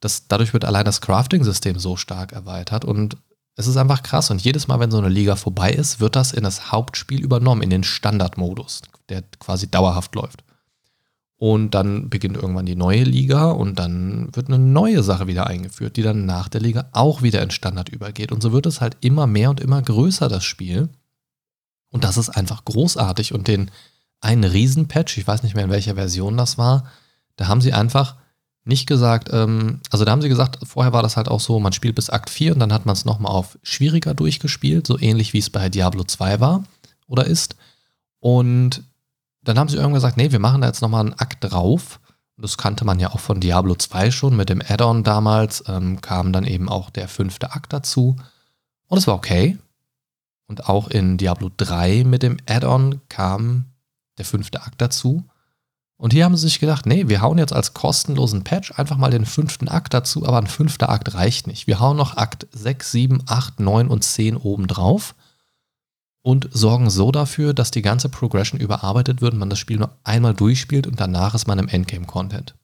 das, 0.00 0.28
dadurch 0.28 0.52
wird 0.52 0.64
allein 0.64 0.84
das 0.84 1.00
Crafting-System 1.00 1.78
so 1.78 1.96
stark 1.96 2.32
erweitert 2.32 2.84
und 2.84 3.16
es 3.56 3.66
ist 3.66 3.76
einfach 3.76 4.02
krass 4.02 4.30
und 4.30 4.42
jedes 4.42 4.66
Mal, 4.66 4.80
wenn 4.80 4.90
so 4.90 4.98
eine 4.98 5.08
Liga 5.08 5.36
vorbei 5.36 5.70
ist, 5.70 6.00
wird 6.00 6.16
das 6.16 6.32
in 6.32 6.42
das 6.42 6.72
Hauptspiel 6.72 7.22
übernommen, 7.22 7.62
in 7.62 7.70
den 7.70 7.84
Standardmodus, 7.84 8.82
der 9.08 9.22
quasi 9.38 9.70
dauerhaft 9.70 10.14
läuft. 10.14 10.42
Und 11.36 11.72
dann 11.72 12.08
beginnt 12.10 12.36
irgendwann 12.36 12.66
die 12.66 12.76
neue 12.76 13.04
Liga 13.04 13.50
und 13.50 13.78
dann 13.78 14.34
wird 14.34 14.48
eine 14.48 14.58
neue 14.58 15.02
Sache 15.02 15.26
wieder 15.26 15.46
eingeführt, 15.46 15.96
die 15.96 16.02
dann 16.02 16.26
nach 16.26 16.48
der 16.48 16.60
Liga 16.60 16.88
auch 16.92 17.22
wieder 17.22 17.42
in 17.42 17.50
Standard 17.50 17.88
übergeht. 17.88 18.32
Und 18.32 18.42
so 18.42 18.52
wird 18.52 18.66
es 18.66 18.80
halt 18.80 18.96
immer 19.00 19.26
mehr 19.26 19.50
und 19.50 19.60
immer 19.60 19.82
größer, 19.82 20.28
das 20.28 20.44
Spiel. 20.44 20.88
Und 21.90 22.04
das 22.04 22.16
ist 22.16 22.30
einfach 22.30 22.64
großartig. 22.64 23.34
Und 23.34 23.48
den 23.48 23.70
einen 24.24 24.44
Riesenpatch, 24.44 25.18
ich 25.18 25.26
weiß 25.26 25.42
nicht 25.42 25.54
mehr 25.54 25.64
in 25.64 25.70
welcher 25.70 25.94
Version 25.94 26.36
das 26.36 26.58
war, 26.58 26.84
da 27.36 27.48
haben 27.48 27.60
sie 27.60 27.72
einfach 27.72 28.16
nicht 28.64 28.86
gesagt, 28.86 29.28
ähm, 29.32 29.80
also 29.90 30.04
da 30.04 30.12
haben 30.12 30.22
sie 30.22 30.28
gesagt, 30.28 30.58
vorher 30.66 30.92
war 30.92 31.02
das 31.02 31.16
halt 31.16 31.28
auch 31.28 31.40
so, 31.40 31.60
man 31.60 31.72
spielt 31.72 31.94
bis 31.94 32.10
Akt 32.10 32.30
4 32.30 32.54
und 32.54 32.60
dann 32.60 32.72
hat 32.72 32.86
man 32.86 32.94
es 32.94 33.04
nochmal 33.04 33.32
auf 33.32 33.58
schwieriger 33.62 34.14
durchgespielt, 34.14 34.86
so 34.86 34.98
ähnlich 34.98 35.32
wie 35.34 35.38
es 35.38 35.50
bei 35.50 35.68
Diablo 35.68 36.04
2 36.04 36.40
war 36.40 36.64
oder 37.06 37.26
ist. 37.26 37.56
Und 38.20 38.82
dann 39.42 39.58
haben 39.58 39.68
sie 39.68 39.76
irgendwann 39.76 39.94
gesagt, 39.94 40.16
nee, 40.16 40.32
wir 40.32 40.38
machen 40.38 40.62
da 40.62 40.68
jetzt 40.68 40.80
nochmal 40.80 41.02
einen 41.02 41.18
Akt 41.18 41.44
drauf. 41.44 42.00
Das 42.38 42.56
kannte 42.56 42.86
man 42.86 42.98
ja 42.98 43.10
auch 43.12 43.20
von 43.20 43.40
Diablo 43.40 43.74
2 43.74 44.10
schon 44.10 44.34
mit 44.34 44.48
dem 44.48 44.62
Add-on 44.66 45.04
damals, 45.04 45.62
ähm, 45.68 46.00
kam 46.00 46.32
dann 46.32 46.44
eben 46.44 46.70
auch 46.70 46.88
der 46.88 47.08
fünfte 47.08 47.52
Akt 47.52 47.74
dazu. 47.74 48.16
Und 48.88 48.98
es 48.98 49.06
war 49.06 49.14
okay. 49.14 49.58
Und 50.46 50.68
auch 50.68 50.88
in 50.88 51.18
Diablo 51.18 51.50
3 51.54 52.04
mit 52.04 52.22
dem 52.22 52.38
Add-on 52.48 53.02
kam 53.10 53.66
der 54.18 54.24
fünfte 54.24 54.62
Akt 54.62 54.80
dazu. 54.80 55.24
Und 55.96 56.12
hier 56.12 56.24
haben 56.24 56.36
sie 56.36 56.48
sich 56.48 56.60
gedacht, 56.60 56.86
nee, 56.86 57.08
wir 57.08 57.22
hauen 57.22 57.38
jetzt 57.38 57.52
als 57.52 57.72
kostenlosen 57.72 58.44
Patch 58.44 58.72
einfach 58.78 58.96
mal 58.96 59.10
den 59.10 59.26
fünften 59.26 59.68
Akt 59.68 59.94
dazu, 59.94 60.26
aber 60.26 60.38
ein 60.38 60.46
fünfter 60.46 60.88
Akt 60.88 61.14
reicht 61.14 61.46
nicht. 61.46 61.66
Wir 61.66 61.80
hauen 61.80 61.96
noch 61.96 62.16
Akt 62.16 62.46
6, 62.52 62.90
7, 62.90 63.22
8, 63.26 63.60
9 63.60 63.88
und 63.88 64.02
10 64.02 64.36
oben 64.36 64.66
drauf 64.66 65.14
und 66.22 66.48
sorgen 66.52 66.90
so 66.90 67.12
dafür, 67.12 67.54
dass 67.54 67.70
die 67.70 67.82
ganze 67.82 68.08
Progression 68.08 68.58
überarbeitet 68.58 69.20
wird 69.20 69.34
und 69.34 69.38
man 69.38 69.50
das 69.50 69.58
Spiel 69.58 69.78
nur 69.78 69.96
einmal 70.04 70.34
durchspielt 70.34 70.86
und 70.86 70.98
danach 70.98 71.34
ist 71.34 71.46
man 71.46 71.58
im 71.58 71.68
Endgame-Content. 71.68 72.54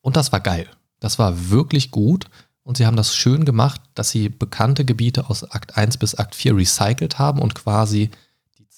Und 0.00 0.16
das 0.16 0.32
war 0.32 0.40
geil. 0.40 0.68
Das 1.00 1.18
war 1.18 1.50
wirklich 1.50 1.90
gut 1.90 2.26
und 2.64 2.76
sie 2.76 2.86
haben 2.86 2.96
das 2.96 3.14
schön 3.14 3.44
gemacht, 3.44 3.80
dass 3.94 4.10
sie 4.10 4.30
bekannte 4.30 4.84
Gebiete 4.84 5.30
aus 5.30 5.44
Akt 5.44 5.76
1 5.76 5.98
bis 5.98 6.14
Akt 6.14 6.34
4 6.34 6.56
recycelt 6.56 7.18
haben 7.18 7.40
und 7.40 7.54
quasi 7.54 8.10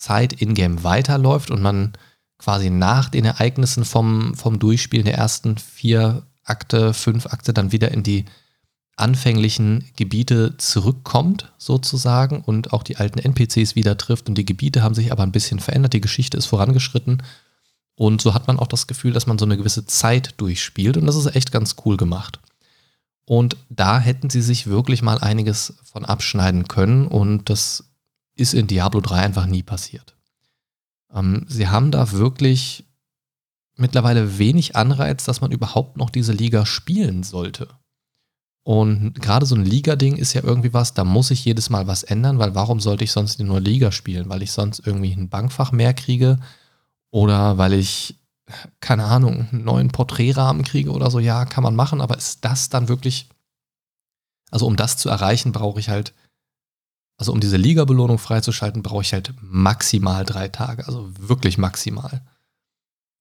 Zeit 0.00 0.33
in-game 0.33 0.83
weiterläuft 0.83 1.50
und 1.50 1.62
man 1.62 1.92
quasi 2.38 2.71
nach 2.71 3.11
den 3.11 3.26
Ereignissen 3.26 3.85
vom, 3.85 4.35
vom 4.35 4.59
Durchspielen 4.59 5.04
der 5.04 5.19
ersten 5.19 5.59
vier 5.59 6.23
Akte, 6.42 6.95
fünf 6.95 7.26
Akte 7.26 7.52
dann 7.52 7.71
wieder 7.71 7.92
in 7.92 8.02
die 8.02 8.25
anfänglichen 8.97 9.85
Gebiete 9.97 10.57
zurückkommt, 10.57 11.52
sozusagen, 11.59 12.42
und 12.42 12.73
auch 12.73 12.83
die 12.83 12.97
alten 12.97 13.19
NPCs 13.19 13.76
wieder 13.76 13.97
trifft. 13.97 14.28
Und 14.28 14.37
die 14.37 14.45
Gebiete 14.45 14.83
haben 14.83 14.95
sich 14.95 15.12
aber 15.12 15.23
ein 15.23 15.33
bisschen 15.33 15.61
verändert, 15.61 15.92
die 15.92 16.00
Geschichte 16.00 16.37
ist 16.37 16.47
vorangeschritten. 16.47 17.23
Und 17.95 18.23
so 18.23 18.35
hat 18.35 18.47
man 18.47 18.59
auch 18.59 18.66
das 18.66 18.87
Gefühl, 18.87 19.12
dass 19.12 19.26
man 19.26 19.38
so 19.38 19.45
eine 19.45 19.57
gewisse 19.57 19.87
Zeit 19.87 20.35
durchspielt. 20.38 20.97
Und 20.97 21.07
das 21.07 21.16
ist 21.16 21.35
echt 21.35 21.52
ganz 21.52 21.76
cool 21.85 21.97
gemacht. 21.97 22.40
Und 23.26 23.57
da 23.69 24.00
hätten 24.00 24.30
sie 24.30 24.42
sich 24.42 24.66
wirklich 24.66 25.02
mal 25.02 25.19
einiges 25.19 25.75
von 25.85 26.04
abschneiden 26.04 26.69
können. 26.69 27.07
Und 27.07 27.49
das 27.49 27.89
ist 28.40 28.54
in 28.54 28.66
Diablo 28.66 29.00
3 29.00 29.16
einfach 29.16 29.47
nie 29.47 29.62
passiert. 29.62 30.16
Ähm, 31.12 31.44
sie 31.49 31.68
haben 31.68 31.90
da 31.90 32.12
wirklich 32.12 32.85
mittlerweile 33.76 34.38
wenig 34.38 34.76
Anreiz, 34.76 35.25
dass 35.25 35.40
man 35.40 35.52
überhaupt 35.52 35.97
noch 35.97 36.11
diese 36.11 36.32
Liga 36.32 36.66
spielen 36.66 37.23
sollte. 37.23 37.68
Und 38.62 39.14
gerade 39.14 39.47
so 39.47 39.54
ein 39.54 39.64
Liga-Ding 39.64 40.16
ist 40.16 40.35
ja 40.35 40.44
irgendwie 40.44 40.75
was, 40.75 40.92
da 40.92 41.04
muss 41.04 41.30
ich 41.30 41.44
jedes 41.44 41.70
Mal 41.70 41.87
was 41.87 42.02
ändern, 42.02 42.38
weil 42.38 42.54
warum 42.54 42.78
sollte 42.78 43.04
ich 43.04 43.12
sonst 43.12 43.40
nur 43.40 43.59
Liga 43.59 43.90
spielen? 43.90 44.28
Weil 44.28 44.42
ich 44.42 44.52
sonst 44.52 44.87
irgendwie 44.87 45.12
ein 45.12 45.30
Bankfach 45.30 45.73
mehr 45.73 45.94
kriege 45.94 46.38
oder 47.11 47.56
weil 47.56 47.73
ich, 47.73 48.16
keine 48.80 49.04
Ahnung, 49.04 49.49
einen 49.50 49.64
neuen 49.64 49.88
Porträtrahmen 49.88 50.62
kriege 50.62 50.90
oder 50.90 51.11
so. 51.11 51.18
Ja, 51.18 51.47
kann 51.47 51.64
man 51.64 51.75
machen, 51.75 52.02
aber 52.02 52.18
ist 52.18 52.44
das 52.44 52.68
dann 52.68 52.88
wirklich, 52.88 53.28
also 54.50 54.66
um 54.66 54.76
das 54.76 54.99
zu 54.99 55.09
erreichen, 55.09 55.52
brauche 55.52 55.80
ich 55.80 55.88
halt 55.88 56.12
also 57.20 57.32
um 57.32 57.40
diese 57.40 57.58
Liga-Belohnung 57.58 58.16
freizuschalten, 58.16 58.82
brauche 58.82 59.02
ich 59.02 59.12
halt 59.12 59.34
maximal 59.42 60.24
drei 60.24 60.48
Tage. 60.48 60.86
Also 60.86 61.06
wirklich 61.18 61.58
maximal. 61.58 62.22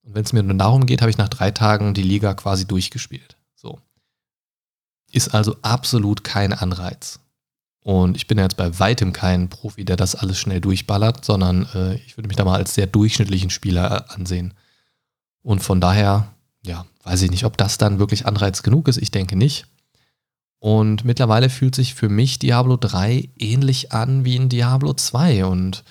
Und 0.03 0.15
wenn 0.15 0.23
es 0.23 0.31
mir 0.31 0.41
nur 0.41 0.55
darum 0.55 0.85
geht, 0.85 1.01
habe 1.01 1.11
ich 1.11 1.17
nach 1.17 1.27
drei 1.27 1.51
Tagen 1.51 1.93
die 1.93 2.01
Liga 2.01 2.33
quasi 2.33 2.65
durchgespielt. 2.65 3.35
So. 3.55 3.77
Ist 5.11 5.35
also 5.35 5.57
absolut 5.63 6.23
kein 6.23 6.53
Anreiz. 6.53 7.19
Und 7.81 8.15
ich 8.15 8.25
bin 8.25 8.37
jetzt 8.37 8.55
bei 8.55 8.79
weitem 8.79 9.11
kein 9.11 9.49
Profi, 9.49 9.83
der 9.83 9.97
das 9.97 10.15
alles 10.15 10.39
schnell 10.39 10.61
durchballert, 10.61 11.25
sondern 11.25 11.67
äh, 11.73 11.95
ich 11.95 12.15
würde 12.15 12.29
mich 12.29 12.37
da 12.37 12.45
mal 12.45 12.55
als 12.55 12.75
sehr 12.75 12.87
durchschnittlichen 12.87 13.49
Spieler 13.49 14.07
äh, 14.09 14.13
ansehen. 14.13 14.53
Und 15.41 15.59
von 15.59 15.81
daher, 15.81 16.31
ja, 16.61 16.85
weiß 17.03 17.21
ich 17.23 17.31
nicht, 17.31 17.43
ob 17.43 17.57
das 17.57 17.77
dann 17.77 17.99
wirklich 17.99 18.25
Anreiz 18.25 18.63
genug 18.63 18.87
ist. 18.87 18.97
Ich 18.97 19.11
denke 19.11 19.35
nicht. 19.35 19.65
Und 20.59 21.05
mittlerweile 21.05 21.49
fühlt 21.49 21.73
sich 21.73 21.95
für 21.95 22.09
mich 22.09 22.37
Diablo 22.37 22.75
3 22.75 23.29
ähnlich 23.37 23.93
an 23.93 24.25
wie 24.25 24.35
in 24.35 24.49
Diablo 24.49 24.93
2. 24.93 25.45
Und 25.45 25.83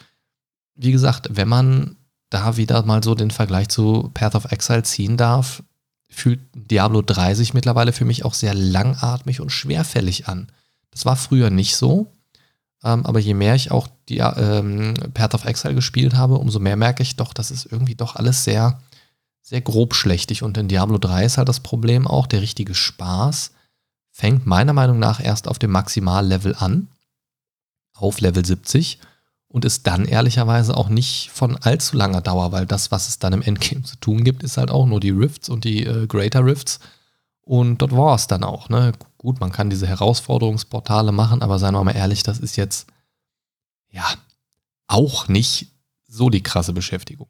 wie 0.74 0.92
gesagt, 0.92 1.28
wenn 1.30 1.48
man 1.48 1.96
da 2.30 2.58
wieder 2.58 2.84
mal 2.84 3.02
so 3.02 3.14
den 3.14 3.30
Vergleich 3.30 3.68
zu 3.68 4.10
Path 4.12 4.34
of 4.34 4.52
Exile 4.52 4.82
ziehen 4.82 5.16
darf, 5.16 5.62
fühlt 6.10 6.40
Diablo 6.54 7.00
3 7.00 7.34
sich 7.34 7.54
mittlerweile 7.54 7.92
für 7.92 8.04
mich 8.04 8.24
auch 8.24 8.34
sehr 8.34 8.54
langatmig 8.54 9.40
und 9.40 9.50
schwerfällig 9.50 10.28
an. 10.28 10.48
Das 10.90 11.06
war 11.06 11.16
früher 11.16 11.48
nicht 11.50 11.76
so. 11.76 12.12
Ähm, 12.84 13.06
aber 13.06 13.18
je 13.18 13.34
mehr 13.34 13.54
ich 13.54 13.70
auch 13.70 13.88
die 14.08 14.18
ähm, 14.18 14.94
Path 15.14 15.34
of 15.34 15.44
Exile 15.44 15.74
gespielt 15.74 16.14
habe, 16.14 16.34
umso 16.36 16.60
mehr 16.60 16.76
merke 16.76 17.02
ich 17.02 17.16
doch, 17.16 17.32
das 17.32 17.50
ist 17.50 17.66
irgendwie 17.66 17.94
doch 17.94 18.16
alles 18.16 18.44
sehr, 18.44 18.80
sehr 19.42 19.60
grobschlächtig. 19.60 20.42
Und 20.42 20.58
in 20.58 20.68
Diablo 20.68 20.98
3 20.98 21.24
ist 21.24 21.38
halt 21.38 21.48
das 21.48 21.60
Problem 21.60 22.06
auch 22.06 22.26
der 22.26 22.42
richtige 22.42 22.74
Spaß 22.74 23.52
fängt 24.18 24.46
meiner 24.46 24.72
Meinung 24.72 24.98
nach 24.98 25.24
erst 25.24 25.46
auf 25.46 25.60
dem 25.60 25.70
Maximallevel 25.70 26.56
an, 26.58 26.88
auf 27.94 28.20
Level 28.20 28.44
70 28.44 28.98
und 29.46 29.64
ist 29.64 29.86
dann 29.86 30.06
ehrlicherweise 30.06 30.76
auch 30.76 30.88
nicht 30.88 31.30
von 31.30 31.56
allzu 31.56 31.96
langer 31.96 32.20
Dauer, 32.20 32.50
weil 32.50 32.66
das, 32.66 32.90
was 32.90 33.08
es 33.08 33.20
dann 33.20 33.32
im 33.32 33.42
Endgame 33.42 33.84
zu 33.84 33.94
tun 33.96 34.24
gibt, 34.24 34.42
ist 34.42 34.56
halt 34.56 34.72
auch 34.72 34.86
nur 34.86 34.98
die 34.98 35.10
Rifts 35.10 35.48
und 35.48 35.62
die 35.62 35.86
äh, 35.86 36.08
Greater 36.08 36.44
Rifts 36.44 36.80
und 37.42 37.78
dort 37.78 37.92
war 37.92 38.16
es 38.16 38.26
dann 38.26 38.42
auch. 38.42 38.68
Ne? 38.68 38.90
Gut, 39.18 39.38
man 39.38 39.52
kann 39.52 39.70
diese 39.70 39.86
Herausforderungsportale 39.86 41.12
machen, 41.12 41.40
aber 41.40 41.60
seien 41.60 41.74
wir 41.74 41.84
mal 41.84 41.94
ehrlich, 41.94 42.24
das 42.24 42.40
ist 42.40 42.56
jetzt 42.56 42.88
ja 43.88 44.04
auch 44.88 45.28
nicht 45.28 45.68
so 46.08 46.28
die 46.28 46.42
krasse 46.42 46.72
Beschäftigung. 46.72 47.28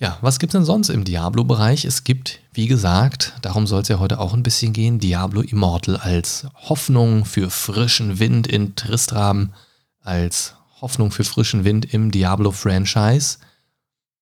Ja, 0.00 0.16
was 0.22 0.38
gibt 0.38 0.54
es 0.54 0.58
denn 0.58 0.64
sonst 0.64 0.88
im 0.88 1.04
Diablo-Bereich? 1.04 1.84
Es 1.84 2.04
gibt, 2.04 2.40
wie 2.54 2.66
gesagt, 2.66 3.34
darum 3.42 3.66
soll 3.66 3.82
es 3.82 3.88
ja 3.88 3.98
heute 3.98 4.18
auch 4.18 4.32
ein 4.32 4.42
bisschen 4.42 4.72
gehen, 4.72 4.98
Diablo 4.98 5.42
Immortal 5.42 5.96
als 5.98 6.46
Hoffnung 6.54 7.26
für 7.26 7.50
frischen 7.50 8.18
Wind 8.18 8.46
in 8.46 8.74
Tristram, 8.76 9.52
als 10.00 10.54
Hoffnung 10.80 11.10
für 11.10 11.24
frischen 11.24 11.64
Wind 11.64 11.92
im 11.92 12.10
Diablo-Franchise. 12.10 13.40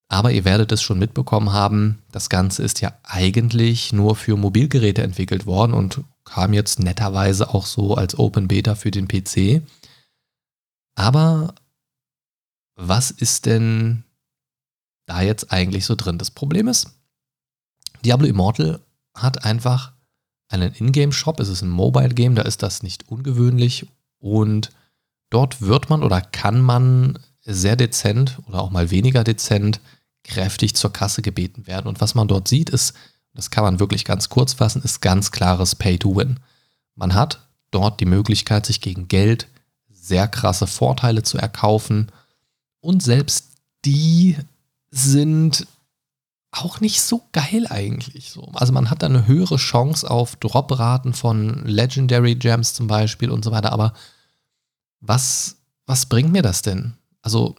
Aber 0.09 0.33
ihr 0.33 0.43
werdet 0.43 0.73
es 0.73 0.81
schon 0.81 0.99
mitbekommen 0.99 1.53
haben, 1.53 1.99
das 2.11 2.27
Ganze 2.27 2.61
ist 2.61 2.81
ja 2.81 2.91
eigentlich 3.03 3.93
nur 3.93 4.17
für 4.17 4.35
Mobilgeräte 4.35 5.01
entwickelt 5.01 5.45
worden 5.45 5.73
und 5.73 6.01
kam 6.25 6.51
jetzt 6.51 6.79
netterweise 6.79 7.53
auch 7.53 7.65
so 7.65 7.95
als 7.95 8.19
Open 8.19 8.49
Beta 8.49 8.75
für 8.75 8.91
den 8.91 9.07
PC. 9.07 9.61
Aber 10.95 11.55
was 12.75 13.11
ist 13.11 13.45
denn 13.45 14.03
da 15.09 15.21
jetzt 15.21 15.51
eigentlich 15.51 15.85
so 15.85 15.95
drin? 15.95 16.17
Das 16.17 16.31
Problem 16.31 16.67
ist, 16.67 16.95
Diablo 18.05 18.27
Immortal 18.27 18.79
hat 19.13 19.43
einfach 19.43 19.93
einen 20.47 20.73
Ingame-Shop. 20.73 21.39
Es 21.39 21.49
ist 21.49 21.61
ein 21.61 21.69
Mobile-Game, 21.69 22.35
da 22.35 22.43
ist 22.43 22.63
das 22.63 22.83
nicht 22.83 23.09
ungewöhnlich. 23.09 23.87
Und 24.19 24.71
dort 25.29 25.61
wird 25.61 25.89
man 25.89 26.03
oder 26.03 26.21
kann 26.21 26.61
man 26.61 27.19
sehr 27.41 27.75
dezent 27.75 28.39
oder 28.47 28.61
auch 28.61 28.71
mal 28.71 28.91
weniger 28.91 29.23
dezent 29.23 29.79
kräftig 30.23 30.75
zur 30.75 30.93
Kasse 30.93 31.21
gebeten 31.21 31.67
werden. 31.67 31.87
Und 31.87 32.01
was 32.01 32.15
man 32.15 32.27
dort 32.27 32.47
sieht, 32.47 32.69
ist, 32.69 32.93
das 33.33 33.51
kann 33.51 33.63
man 33.63 33.79
wirklich 33.79 34.05
ganz 34.05 34.29
kurz 34.29 34.53
fassen, 34.53 34.81
ist 34.83 35.01
ganz 35.01 35.31
klares 35.31 35.75
Pay 35.75 35.97
to 35.97 36.15
Win. 36.15 36.39
Man 36.95 37.13
hat 37.13 37.47
dort 37.71 37.99
die 37.99 38.05
Möglichkeit, 38.05 38.65
sich 38.65 38.81
gegen 38.81 39.07
Geld 39.07 39.47
sehr 39.89 40.27
krasse 40.27 40.67
Vorteile 40.67 41.23
zu 41.23 41.37
erkaufen. 41.37 42.11
Und 42.79 43.03
selbst 43.03 43.53
die 43.85 44.37
sind 44.91 45.67
auch 46.51 46.81
nicht 46.81 47.01
so 47.01 47.27
geil 47.31 47.67
eigentlich. 47.69 48.31
So. 48.31 48.51
Also 48.53 48.73
man 48.73 48.89
hat 48.89 49.03
da 49.03 49.07
eine 49.07 49.27
höhere 49.27 49.57
Chance 49.57 50.09
auf 50.09 50.35
Dropraten 50.35 51.13
von 51.13 51.63
Legendary 51.65 52.35
Gems 52.35 52.73
zum 52.73 52.87
Beispiel 52.87 53.29
und 53.29 53.45
so 53.45 53.51
weiter. 53.51 53.71
Aber 53.71 53.93
was, 54.99 55.57
was 55.85 56.07
bringt 56.07 56.31
mir 56.31 56.41
das 56.41 56.61
denn? 56.61 56.95
Also 57.21 57.55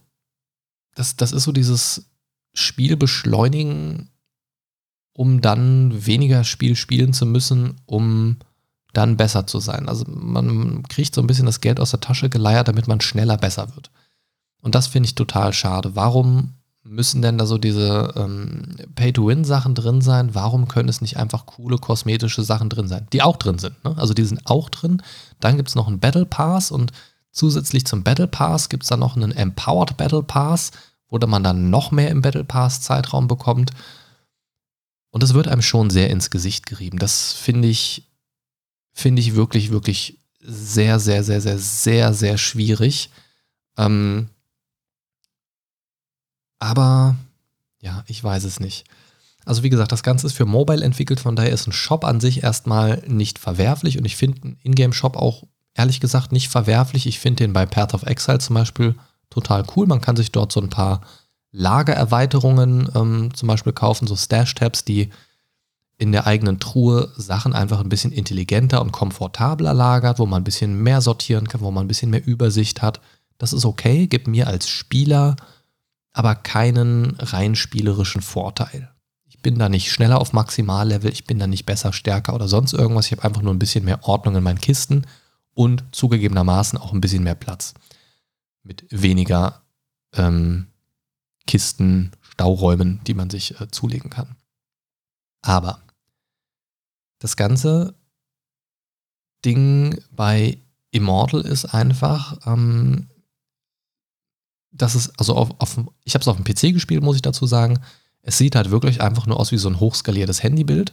das, 0.95 1.17
das 1.17 1.33
ist 1.33 1.45
so 1.45 1.53
dieses 1.53 2.07
Spiel 2.53 2.97
beschleunigen, 2.97 4.11
um 5.13 5.41
dann 5.41 6.07
weniger 6.07 6.43
Spiel 6.43 6.75
spielen 6.75 7.13
zu 7.13 7.27
müssen, 7.27 7.81
um 7.87 8.39
dann 8.93 9.17
besser 9.17 9.47
zu 9.47 9.61
sein. 9.61 9.89
Also 9.89 10.05
man 10.09 10.83
kriegt 10.85 11.15
so 11.15 11.21
ein 11.21 11.29
bisschen 11.29 11.47
das 11.47 11.61
Geld 11.61 11.79
aus 11.79 11.93
der 11.93 12.01
Tasche 12.01 12.29
geleiert, 12.29 12.67
damit 12.67 12.89
man 12.89 13.01
schneller 13.01 13.37
besser 13.37 13.75
wird. 13.77 13.93
Und 14.61 14.75
das 14.75 14.89
finde 14.89 15.07
ich 15.07 15.15
total 15.15 15.53
schade. 15.53 15.95
Warum 15.95 16.55
müssen 16.91 17.23
denn 17.23 17.39
da 17.39 17.47
so 17.47 17.57
diese 17.57 18.13
ähm, 18.17 18.77
Pay-to-Win-Sachen 18.97 19.75
drin 19.75 20.01
sein? 20.01 20.35
Warum 20.35 20.69
können 20.69 20.89
es 20.89 21.01
nicht 21.01 21.17
einfach 21.17 21.47
coole 21.47 21.79
kosmetische 21.79 22.43
Sachen 22.43 22.69
drin 22.69 22.89
sein, 22.89 23.07
die 23.13 23.23
auch 23.23 23.37
drin 23.37 23.59
sind? 23.59 23.83
Ne? 23.85 23.97
Also 23.97 24.13
die 24.13 24.25
sind 24.25 24.47
auch 24.47 24.69
drin. 24.69 25.03
Dann 25.39 25.57
gibt 25.57 25.69
es 25.69 25.77
noch 25.77 25.87
einen 25.87 26.01
Battle 26.01 26.27
Pass 26.27 26.71
und 26.71 26.93
zusätzlich 27.31 27.87
zum 27.87 28.03
Battle 28.03 28.27
Pass 28.27 28.69
gibt 28.69 28.83
es 28.83 28.89
dann 28.89 29.01
noch 29.01 29.17
einen 29.17 29.33
Empowered 29.33 29.97
Battle 29.97 30.23
Pass, 30.23 30.73
wo 31.09 31.19
man 31.27 31.45
dann 31.45 31.71
noch 31.71 31.93
mehr 31.93 32.11
im 32.11 32.23
Battle 32.23 32.45
Pass-Zeitraum 32.45 33.29
bekommt. 33.29 33.71
Und 35.11 35.23
das 35.23 35.35
wird 35.35 35.49
einem 35.49 35.63
schon 35.63 35.91
sehr 35.91 36.11
ins 36.11 36.31
Gesicht 36.31 36.67
gerieben. 36.67 36.99
Das 36.99 37.33
finde 37.33 37.69
ich, 37.69 38.11
finde 38.93 39.21
ich 39.21 39.35
wirklich, 39.35 39.71
wirklich 39.71 40.21
sehr, 40.41 40.99
sehr, 40.99 41.23
sehr, 41.25 41.41
sehr, 41.41 41.59
sehr, 41.59 42.15
sehr 42.15 42.39
schwierig. 42.39 43.11
Ähm, 43.77 44.29
aber 46.61 47.17
ja, 47.81 48.05
ich 48.07 48.23
weiß 48.23 48.45
es 48.45 48.61
nicht. 48.61 48.85
Also 49.45 49.63
wie 49.63 49.71
gesagt, 49.71 49.91
das 49.91 50.03
Ganze 50.03 50.27
ist 50.27 50.35
für 50.35 50.45
Mobile 50.45 50.85
entwickelt, 50.85 51.19
von 51.19 51.35
daher 51.35 51.51
ist 51.51 51.67
ein 51.67 51.73
Shop 51.73 52.05
an 52.05 52.21
sich 52.21 52.45
erstmal 52.45 53.03
nicht 53.09 53.39
verwerflich 53.39 53.99
und 53.99 54.05
ich 54.05 54.17
finde 54.17 54.43
einen 54.43 54.59
Ingame-Shop 54.63 55.17
auch 55.17 55.45
ehrlich 55.75 56.01
gesagt 56.01 56.31
nicht 56.31 56.49
verwerflich. 56.49 57.07
Ich 57.07 57.19
finde 57.19 57.45
den 57.45 57.53
bei 57.53 57.67
Path 57.67 57.95
of 57.95 58.05
Exile 58.05 58.39
zum 58.39 58.55
Beispiel 58.55 58.95
total 59.31 59.65
cool. 59.75 59.87
Man 59.87 60.01
kann 60.01 60.17
sich 60.17 60.31
dort 60.31 60.53
so 60.53 60.61
ein 60.61 60.69
paar 60.69 61.01
Lagererweiterungen 61.53 62.91
ähm, 62.95 63.35
zum 63.35 63.47
Beispiel 63.49 63.73
kaufen, 63.73 64.07
so 64.07 64.15
Stash-Tabs, 64.15 64.85
die 64.85 65.11
in 65.99 66.13
der 66.13 66.27
eigenen 66.27 66.59
Truhe 66.59 67.13
Sachen 67.17 67.53
einfach 67.53 67.81
ein 67.81 67.89
bisschen 67.89 68.13
intelligenter 68.13 68.81
und 68.81 68.93
komfortabler 68.93 69.75
lagert, 69.75 70.19
wo 70.19 70.27
man 70.27 70.43
ein 70.43 70.45
bisschen 70.45 70.83
mehr 70.83 71.01
sortieren 71.01 71.49
kann, 71.49 71.61
wo 71.61 71.71
man 71.71 71.85
ein 71.85 71.89
bisschen 71.89 72.11
mehr 72.11 72.27
Übersicht 72.27 72.83
hat. 72.83 73.01
Das 73.39 73.53
ist 73.53 73.65
okay, 73.65 74.07
gibt 74.07 74.27
mir 74.27 74.47
als 74.47 74.69
Spieler 74.69 75.37
aber 76.13 76.35
keinen 76.35 77.17
rein 77.17 77.55
spielerischen 77.55 78.23
Vorteil. 78.23 78.91
Ich 79.27 79.41
bin 79.41 79.59
da 79.59 79.69
nicht 79.69 79.91
schneller 79.91 80.21
auf 80.21 80.33
Maximallevel, 80.33 81.13
ich 81.13 81.25
bin 81.25 81.39
da 81.39 81.47
nicht 81.47 81.67
besser, 81.67 81.93
stärker 81.93 82.35
oder 82.35 82.49
sonst 82.49 82.73
irgendwas. 82.73 83.07
Ich 83.07 83.13
habe 83.13 83.25
einfach 83.25 83.43
nur 83.43 83.55
ein 83.55 83.59
bisschen 83.59 83.85
mehr 83.85 84.05
Ordnung 84.05 84.37
in 84.37 84.43
meinen 84.43 84.61
Kisten 84.61 85.07
und 85.55 85.85
zugegebenermaßen 85.93 86.79
auch 86.79 86.93
ein 86.93 87.01
bisschen 87.01 87.23
mehr 87.23 87.35
Platz. 87.35 87.75
Mit 88.63 88.87
weniger 88.91 89.63
ähm, 90.15 90.67
Kisten, 91.47 92.13
Stauräumen, 92.21 93.01
die 93.07 93.15
man 93.15 93.31
sich 93.31 93.61
äh, 93.61 93.71
zulegen 93.71 94.11
kann. 94.11 94.37
Aber 95.43 95.83
das 97.19 97.37
ganze 97.37 97.95
Ding 99.45 100.01
bei 100.11 100.59
Immortal 100.91 101.43
ist 101.43 101.67
einfach, 101.67 102.47
ähm, 102.47 103.09
das 104.73 104.95
ist, 104.95 105.13
also 105.19 105.35
auf, 105.35 105.51
auf 105.59 105.79
ich 106.05 106.15
habe 106.15 106.23
es 106.23 106.29
auf 106.29 106.37
dem 106.37 106.45
PC 106.45 106.73
gespielt, 106.73 107.03
muss 107.03 107.17
ich 107.17 107.23
dazu 107.23 107.47
sagen. 107.47 107.81
Es 108.23 108.39
sieht 108.39 108.55
halt 108.55 108.71
wirklich 108.71 109.01
einfach 109.01 109.27
nur 109.27 109.41
aus 109.41 109.53
wie 109.53 109.59
so 109.59 109.69
ein 109.69 109.81
hochskaliertes 109.81 110.43
Handybild. 110.43 110.93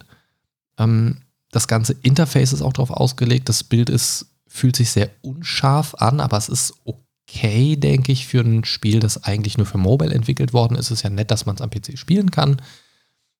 Ähm, 0.78 1.22
das 1.50 1.68
ganze 1.68 1.94
Interface 2.02 2.52
ist 2.52 2.62
auch 2.62 2.72
darauf 2.72 2.90
ausgelegt. 2.90 3.48
Das 3.48 3.64
Bild 3.64 3.90
ist, 3.90 4.26
fühlt 4.46 4.76
sich 4.76 4.90
sehr 4.90 5.10
unscharf 5.22 5.94
an, 5.94 6.20
aber 6.20 6.36
es 6.36 6.48
ist 6.48 6.74
okay, 6.84 7.76
denke 7.76 8.12
ich, 8.12 8.26
für 8.26 8.40
ein 8.40 8.64
Spiel, 8.64 9.00
das 9.00 9.24
eigentlich 9.24 9.56
nur 9.56 9.66
für 9.66 9.78
Mobile 9.78 10.14
entwickelt 10.14 10.52
worden 10.52 10.76
ist. 10.76 10.86
Es 10.86 10.98
ist 10.98 11.02
ja 11.02 11.10
nett, 11.10 11.30
dass 11.30 11.46
man 11.46 11.56
es 11.56 11.62
am 11.62 11.70
PC 11.70 11.98
spielen 11.98 12.30
kann. 12.30 12.60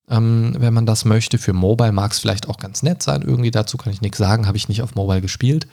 Ähm, 0.09 0.55
wenn 0.59 0.72
man 0.72 0.87
das 0.87 1.05
möchte. 1.05 1.38
Für 1.38 1.53
Mobile 1.53 1.92
mag 1.92 2.12
es 2.12 2.18
vielleicht 2.18 2.48
auch 2.48 2.59
ganz 2.59 2.83
nett 2.83 3.03
sein. 3.03 3.22
Irgendwie 3.22 3.51
dazu 3.51 3.77
kann 3.77 3.92
ich 3.92 4.01
nichts 4.01 4.18
sagen, 4.18 4.46
habe 4.46 4.57
ich 4.57 4.68
nicht 4.68 4.83
auf 4.83 4.94
Mobile 4.94 5.20
gespielt. 5.20 5.66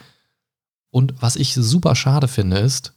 Und 0.90 1.14
was 1.20 1.36
ich 1.36 1.54
super 1.54 1.94
schade 1.94 2.28
finde, 2.28 2.58
ist, 2.58 2.92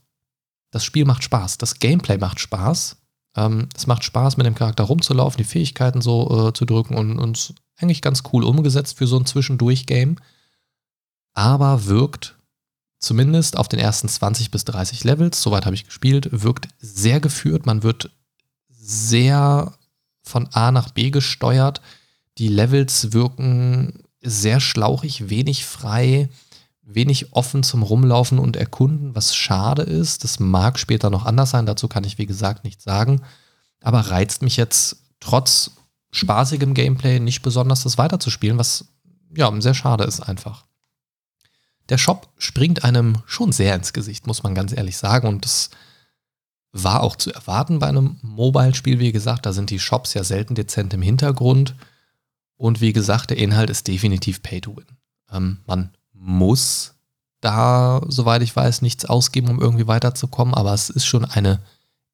das 0.72 0.84
Spiel 0.84 1.06
macht 1.06 1.24
Spaß, 1.24 1.58
das 1.58 1.80
Gameplay 1.80 2.18
macht 2.18 2.40
Spaß. 2.40 2.98
Ähm, 3.36 3.70
es 3.76 3.88
macht 3.88 4.04
Spaß, 4.04 4.38
mit 4.38 4.46
dem 4.46 4.56
Charakter 4.56 4.84
rumzulaufen, 4.84 5.38
die 5.38 5.44
Fähigkeiten 5.44 6.02
so 6.02 6.48
äh, 6.48 6.54
zu 6.54 6.66
drücken 6.66 6.96
und 6.96 7.20
uns 7.20 7.54
eigentlich 7.78 8.02
ganz 8.02 8.24
cool 8.34 8.44
umgesetzt 8.44 8.98
für 8.98 9.08
so 9.08 9.18
ein 9.18 9.26
Zwischendurch-Game. 9.26 10.18
Aber 11.34 11.86
wirkt 11.86 12.36
zumindest 13.00 13.58
auf 13.58 13.68
den 13.68 13.80
ersten 13.80 14.10
20 14.10 14.52
bis 14.52 14.66
30 14.66 15.04
Levels, 15.04 15.42
soweit 15.42 15.66
habe 15.66 15.76
ich 15.76 15.86
gespielt, 15.86 16.30
wirkt 16.32 16.68
sehr 16.80 17.20
geführt. 17.20 17.66
Man 17.66 17.84
wird 17.84 18.12
sehr 18.70 19.74
von 20.24 20.48
A 20.54 20.72
nach 20.72 20.92
B 20.92 21.10
gesteuert. 21.10 21.82
Die 22.38 22.50
Levels 22.50 23.14
wirken 23.14 24.04
sehr 24.22 24.60
schlauchig, 24.60 25.30
wenig 25.30 25.66
frei 25.66 26.30
wenig 26.94 27.34
offen 27.34 27.64
zum 27.64 27.84
Rumlaufen 27.84 28.40
und 28.40 28.58
Erkunden, 28.58 29.16
was 29.16 29.36
schade 29.36 29.84
ist. 29.84 30.24
Das 30.24 30.40
mag 30.40 30.80
später 30.80 31.10
noch 31.10 31.26
anders 31.26 31.52
sein, 31.52 31.66
dazu 31.66 31.88
kann 31.88 32.04
ich 32.04 32.18
wie 32.18 32.26
gesagt 32.26 32.64
nichts 32.64 32.84
sagen. 32.84 33.22
Aber 33.82 34.00
reizt 34.00 34.42
mich 34.42 34.58
jetzt 34.58 34.98
trotz 35.20 35.72
spaßigem 36.12 36.74
Gameplay 36.74 37.20
nicht 37.20 37.42
besonders, 37.42 37.84
das 37.84 37.98
weiterzuspielen, 37.98 38.58
was 38.58 38.86
ja 39.36 39.52
sehr 39.62 39.76
schade 39.76 40.04
ist 40.04 40.22
einfach. 40.22 40.66
Der 41.90 41.98
Shop 41.98 42.30
springt 42.38 42.84
einem 42.84 43.18
schon 43.26 43.52
sehr 43.52 43.76
ins 43.76 43.94
Gesicht, 43.94 44.28
muss 44.28 44.44
man 44.44 44.56
ganz 44.56 44.72
ehrlich 44.72 44.98
sagen. 44.98 45.28
Und 45.28 45.46
das 45.46 45.70
war 46.72 47.02
auch 47.02 47.16
zu 47.16 47.34
erwarten 47.34 47.80
bei 47.80 47.88
einem 47.88 48.18
Mobile-Spiel. 48.22 49.00
Wie 49.00 49.12
gesagt, 49.12 49.46
da 49.46 49.54
sind 49.54 49.70
die 49.72 49.80
Shops 49.80 50.14
ja 50.14 50.24
selten 50.24 50.56
dezent 50.56 50.94
im 50.94 51.02
Hintergrund. 51.02 51.76
Und 52.58 52.82
wie 52.82 52.94
gesagt, 52.94 53.32
der 53.32 53.38
Inhalt 53.38 53.70
ist 53.70 53.88
definitiv 53.88 54.44
Pay 54.44 54.62
to 54.62 54.78
Win. 54.78 54.86
Ähm, 55.32 55.60
man 55.66 55.92
muss 56.20 56.96
da, 57.42 58.02
soweit 58.08 58.42
ich 58.42 58.56
weiß, 58.56 58.82
nichts 58.82 59.06
ausgeben, 59.06 59.50
um 59.50 59.62
irgendwie 59.62 59.88
weiterzukommen, 59.88 60.54
aber 60.54 60.74
es 60.74 60.90
ist 60.90 61.06
schon 61.06 61.26
eine 61.26 61.60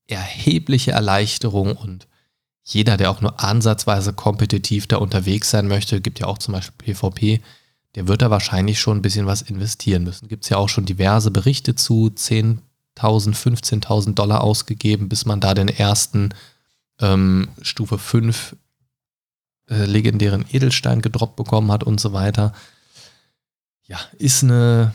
erhebliche 0.07 0.91
Erleichterung 0.91 1.75
und 1.75 2.07
jeder, 2.63 2.97
der 2.97 3.11
auch 3.11 3.21
nur 3.21 3.43
ansatzweise 3.43 4.13
kompetitiv 4.13 4.87
da 4.87 4.97
unterwegs 4.97 5.49
sein 5.49 5.67
möchte, 5.67 6.01
gibt 6.01 6.19
ja 6.19 6.27
auch 6.27 6.37
zum 6.37 6.53
Beispiel 6.53 6.93
PvP, 6.93 7.41
der 7.95 8.07
wird 8.07 8.21
da 8.21 8.29
wahrscheinlich 8.29 8.79
schon 8.79 8.97
ein 8.97 9.01
bisschen 9.01 9.25
was 9.25 9.41
investieren 9.41 10.03
müssen. 10.03 10.27
Gibt 10.27 10.43
es 10.43 10.49
ja 10.49 10.57
auch 10.57 10.69
schon 10.69 10.85
diverse 10.85 11.31
Berichte 11.31 11.75
zu, 11.75 12.11
10.000, 12.15 12.59
15.000 12.97 14.13
Dollar 14.15 14.41
ausgegeben, 14.41 15.09
bis 15.09 15.25
man 15.25 15.39
da 15.39 15.53
den 15.53 15.69
ersten 15.69 16.33
ähm, 16.99 17.49
Stufe 17.61 17.97
5 17.97 18.55
äh, 19.69 19.85
legendären 19.85 20.45
Edelstein 20.51 21.01
gedroppt 21.01 21.35
bekommen 21.35 21.71
hat 21.71 21.83
und 21.83 21.99
so 21.99 22.13
weiter 22.13 22.53
ja, 23.87 23.99
ist 24.17 24.43
eine, 24.43 24.93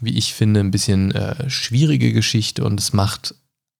wie 0.00 0.16
ich 0.16 0.34
finde, 0.34 0.60
ein 0.60 0.70
bisschen 0.70 1.12
äh, 1.12 1.48
schwierige 1.50 2.12
Geschichte 2.12 2.64
und 2.64 2.78
es 2.78 2.92
macht 2.92 3.34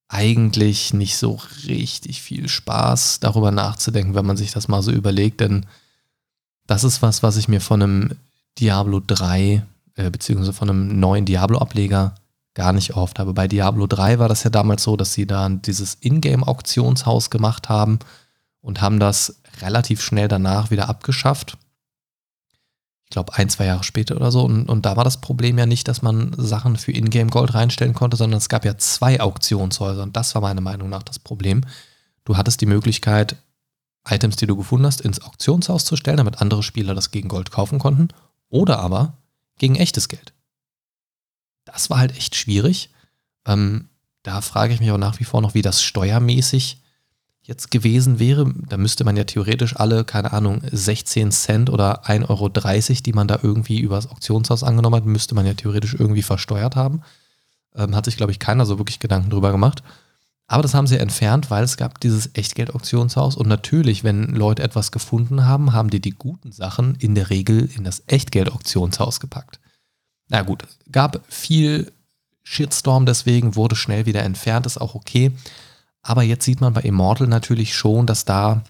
eigentlich 0.09 0.93
nicht 0.93 1.17
so 1.17 1.41
richtig 1.67 2.21
viel 2.21 2.49
Spaß, 2.49 3.21
darüber 3.21 3.51
nachzudenken, 3.51 4.15
wenn 4.15 4.27
man 4.27 4.37
sich 4.37 4.53
das 4.53 4.69
mal 4.69 4.83
so 4.83 4.91
überlegt, 4.91 5.41
denn 5.41 5.65
das 6.67 6.85
ist 6.85 7.03
was, 7.03 7.23
was 7.23 7.37
ich 7.37 7.49
mir 7.49 7.61
von 7.61 7.83
einem 7.83 8.11
Diablo 8.59 9.01
3 9.01 9.65
äh, 9.95 10.11
beziehungsweise 10.11 10.53
von 10.53 10.71
einem 10.71 11.01
neuen 11.01 11.25
Diablo-Ableger 11.25 12.15
gar 12.55 12.73
nicht 12.73 12.95
oft 12.95 13.19
habe. 13.19 13.33
Bei 13.33 13.49
Diablo 13.49 13.87
3 13.87 14.19
war 14.19 14.29
das 14.29 14.45
ja 14.45 14.51
damals 14.51 14.83
so, 14.83 14.97
dass 14.97 15.15
sie 15.15 15.27
da 15.27 15.49
dieses 15.49 15.97
Ingame-Auktionshaus 16.01 17.31
gemacht 17.31 17.69
haben 17.69 17.99
und 18.61 18.81
haben 18.83 19.01
das 19.01 19.41
relativ 19.61 20.03
schnell 20.03 20.29
danach 20.29 20.71
wieder 20.71 20.89
abgeschafft 20.89 21.57
glaube, 23.13 23.35
ein, 23.35 23.49
zwei 23.49 23.67
Jahre 23.67 23.85
später 23.85 24.17
oder 24.17 24.33
so. 24.33 24.43
Und, 24.43 24.69
und 24.69 24.85
da 24.85 24.97
war 24.97 25.05
das 25.05 25.21
Problem 25.21 25.57
ja 25.59 25.67
nicht, 25.67 25.87
dass 25.89 26.03
man 26.03 26.33
Sachen 26.37 26.77
für 26.77 26.93
Ingame 26.93 27.31
Gold 27.31 27.55
reinstellen 27.55 27.95
konnte, 27.95 28.17
sondern 28.17 28.39
es 28.39 28.49
gab 28.49 28.65
ja 28.65 28.77
zwei 28.77 29.21
Auktionshäuser. 29.21 30.03
Und 30.03 30.17
das 30.17 30.35
war 30.35 30.43
meiner 30.43 30.61
Meinung 30.61 30.89
nach 30.89 31.03
das 31.03 31.19
Problem. 31.19 31.63
Du 32.25 32.37
hattest 32.37 32.61
die 32.61 32.67
Möglichkeit, 32.67 33.37
Items, 34.09 34.37
die 34.37 34.47
du 34.47 34.57
gefunden 34.57 34.87
hast, 34.87 35.01
ins 35.01 35.23
Auktionshaus 35.23 35.85
zu 35.85 35.97
stellen, 35.97 36.17
damit 36.17 36.41
andere 36.41 36.63
Spieler 36.63 36.95
das 36.95 37.13
gegen 37.13 37.29
Gold 37.29 37.53
kaufen 37.53 37.79
konnten. 37.79 38.09
Oder 38.49 38.81
aber 38.81 39.19
gegen 39.59 39.77
echtes 39.77 40.09
Geld. 40.09 40.33
das 41.65 41.89
war 41.89 41.99
halt 41.99 42.17
echt 42.17 42.35
schwierig. 42.35 42.91
Ähm, 43.47 43.89
da 44.25 44.41
frage 44.41 44.75
ich 44.75 44.81
mich 44.81 44.91
auch 44.91 44.99
nach 44.99 45.21
wie 45.21 45.25
vor 45.25 45.41
noch, 45.41 45.55
wie 45.55 45.63
das 45.63 45.83
steuermäßig 45.83 46.82
jetzt 47.43 47.71
gewesen 47.71 48.19
wäre. 48.19 48.53
Da 48.69 48.77
müsste 48.77 49.05
man 49.05 49.17
ja 49.17 49.25
theoretisch 49.25 49.77
alle, 49.77 50.05
keine 50.05 50.33
Ahnung, 50.33 50.63
16 50.71 51.33
Cent 51.33 51.71
oder 51.71 52.05
1,30 52.07 52.29
Euro, 52.29 52.49
die 52.49 53.13
man 53.13 53.29
da 53.29 53.39
irgendwie 53.43 53.81
übers 53.81 54.09
Auktionshaus 54.09 54.63
angenommen 54.63 54.97
hat, 54.97 55.07
müsste 55.07 55.35
man 55.35 55.47
ja 55.47 55.55
theoretisch 55.55 55.95
irgendwie 55.95 56.23
versteuert 56.23 56.77
haben. 56.77 57.03
Ähm, 57.75 57.97
hat 57.97 58.05
sich, 58.05 58.17
glaube 58.17 58.33
ich, 58.33 58.39
keiner 58.39 58.67
so 58.67 58.79
wirklich 58.79 59.01
Gedanken 59.01 59.31
drüber 59.31 59.51
gemacht. 59.51 59.83
Aber 60.47 60.63
das 60.63 60.75
haben 60.75 60.87
sie 60.87 60.99
entfernt, 60.99 61.51
weil 61.51 61.65
es 61.65 61.77
gab 61.77 61.99
dieses 62.01 62.35
Echtgeld-Auktionshaus. 62.35 63.37
Und 63.37 63.49
natürlich, 63.49 64.05
wenn 64.05 64.27
Leute 64.35 64.63
etwas 64.63 64.93
gefunden 64.93 65.47
haben, 65.47 65.73
haben 65.73 65.89
die 65.89 66.01
die 66.01 66.11
guten 66.11 66.53
Sachen 66.53 66.95
in 66.97 67.15
der 67.15 67.31
Regel 67.31 67.71
in 67.75 67.85
das 67.85 68.03
Echtgeld-Auktionshaus 68.07 69.19
gepackt. 69.19 69.61
Na 70.29 70.43
gut, 70.43 70.65
gab 70.91 71.23
viel 71.29 71.91
Shitstorm, 72.43 73.07
deswegen 73.07 73.57
wurde 73.57 73.77
schnell 73.77 74.05
wieder 74.05 74.23
entfernt, 74.23 74.67
ist 74.67 74.79
auch 74.79 74.95
okay. 74.95 75.33
Aber 76.03 76.23
jetzt 76.23 76.45
sieht 76.45 76.61
man 76.61 76.73
bei 76.73 76.83
Immortal 76.83 77.29
natürlich 77.29 77.75
schon, 77.75 78.07
dass 78.07 78.25
da 78.25 78.65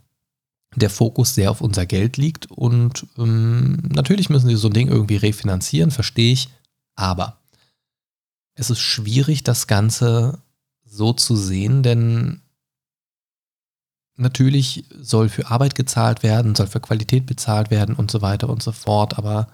der 0.76 0.90
Fokus 0.90 1.34
sehr 1.34 1.50
auf 1.50 1.60
unser 1.60 1.86
Geld 1.86 2.16
liegt. 2.16 2.50
Und 2.50 3.06
ähm, 3.18 3.78
natürlich 3.94 4.30
müssen 4.30 4.48
sie 4.48 4.56
so 4.56 4.68
ein 4.68 4.74
Ding 4.74 4.88
irgendwie 4.88 5.16
refinanzieren, 5.16 5.90
verstehe 5.90 6.32
ich. 6.32 6.48
Aber 6.94 7.38
es 8.54 8.70
ist 8.70 8.80
schwierig, 8.80 9.42
das 9.42 9.66
Ganze 9.66 10.38
so 10.84 11.12
zu 11.12 11.36
sehen, 11.36 11.82
denn 11.82 12.42
natürlich 14.16 14.84
soll 15.00 15.28
für 15.30 15.50
Arbeit 15.50 15.74
gezahlt 15.74 16.22
werden, 16.22 16.54
soll 16.54 16.66
für 16.66 16.80
Qualität 16.80 17.26
bezahlt 17.26 17.70
werden 17.70 17.94
und 17.94 18.10
so 18.10 18.20
weiter 18.20 18.48
und 18.48 18.62
so 18.62 18.72
fort. 18.72 19.18
Aber 19.18 19.48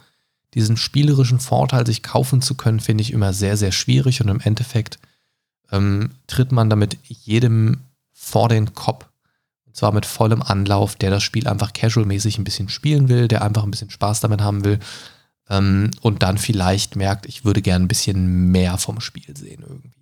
diesen 0.54 0.76
spielerischen 0.76 1.38
Vorteil, 1.38 1.86
sich 1.86 2.02
kaufen 2.02 2.42
zu 2.42 2.54
können, 2.54 2.80
finde 2.80 3.02
ich 3.02 3.12
immer 3.12 3.32
sehr, 3.32 3.56
sehr 3.56 3.72
schwierig. 3.72 4.20
Und 4.20 4.28
im 4.28 4.40
Endeffekt 4.40 4.98
ähm, 5.70 6.10
tritt 6.26 6.52
man 6.52 6.70
damit 6.70 6.98
jedem 7.08 7.80
vor 8.12 8.48
den 8.48 8.74
Kopf. 8.74 9.06
Und 9.66 9.76
zwar 9.76 9.92
mit 9.92 10.06
vollem 10.06 10.42
Anlauf, 10.42 10.96
der 10.96 11.10
das 11.10 11.22
Spiel 11.22 11.46
einfach 11.46 11.72
casual-mäßig 11.72 12.38
ein 12.38 12.44
bisschen 12.44 12.68
spielen 12.68 13.08
will, 13.08 13.28
der 13.28 13.42
einfach 13.42 13.64
ein 13.64 13.70
bisschen 13.70 13.90
Spaß 13.90 14.20
damit 14.20 14.40
haben 14.40 14.64
will. 14.64 14.78
Ähm, 15.48 15.90
und 16.00 16.22
dann 16.22 16.38
vielleicht 16.38 16.96
merkt, 16.96 17.26
ich 17.26 17.44
würde 17.44 17.62
gerne 17.62 17.84
ein 17.84 17.88
bisschen 17.88 18.50
mehr 18.50 18.78
vom 18.78 19.00
Spiel 19.00 19.36
sehen 19.36 19.64
irgendwie. 19.66 19.92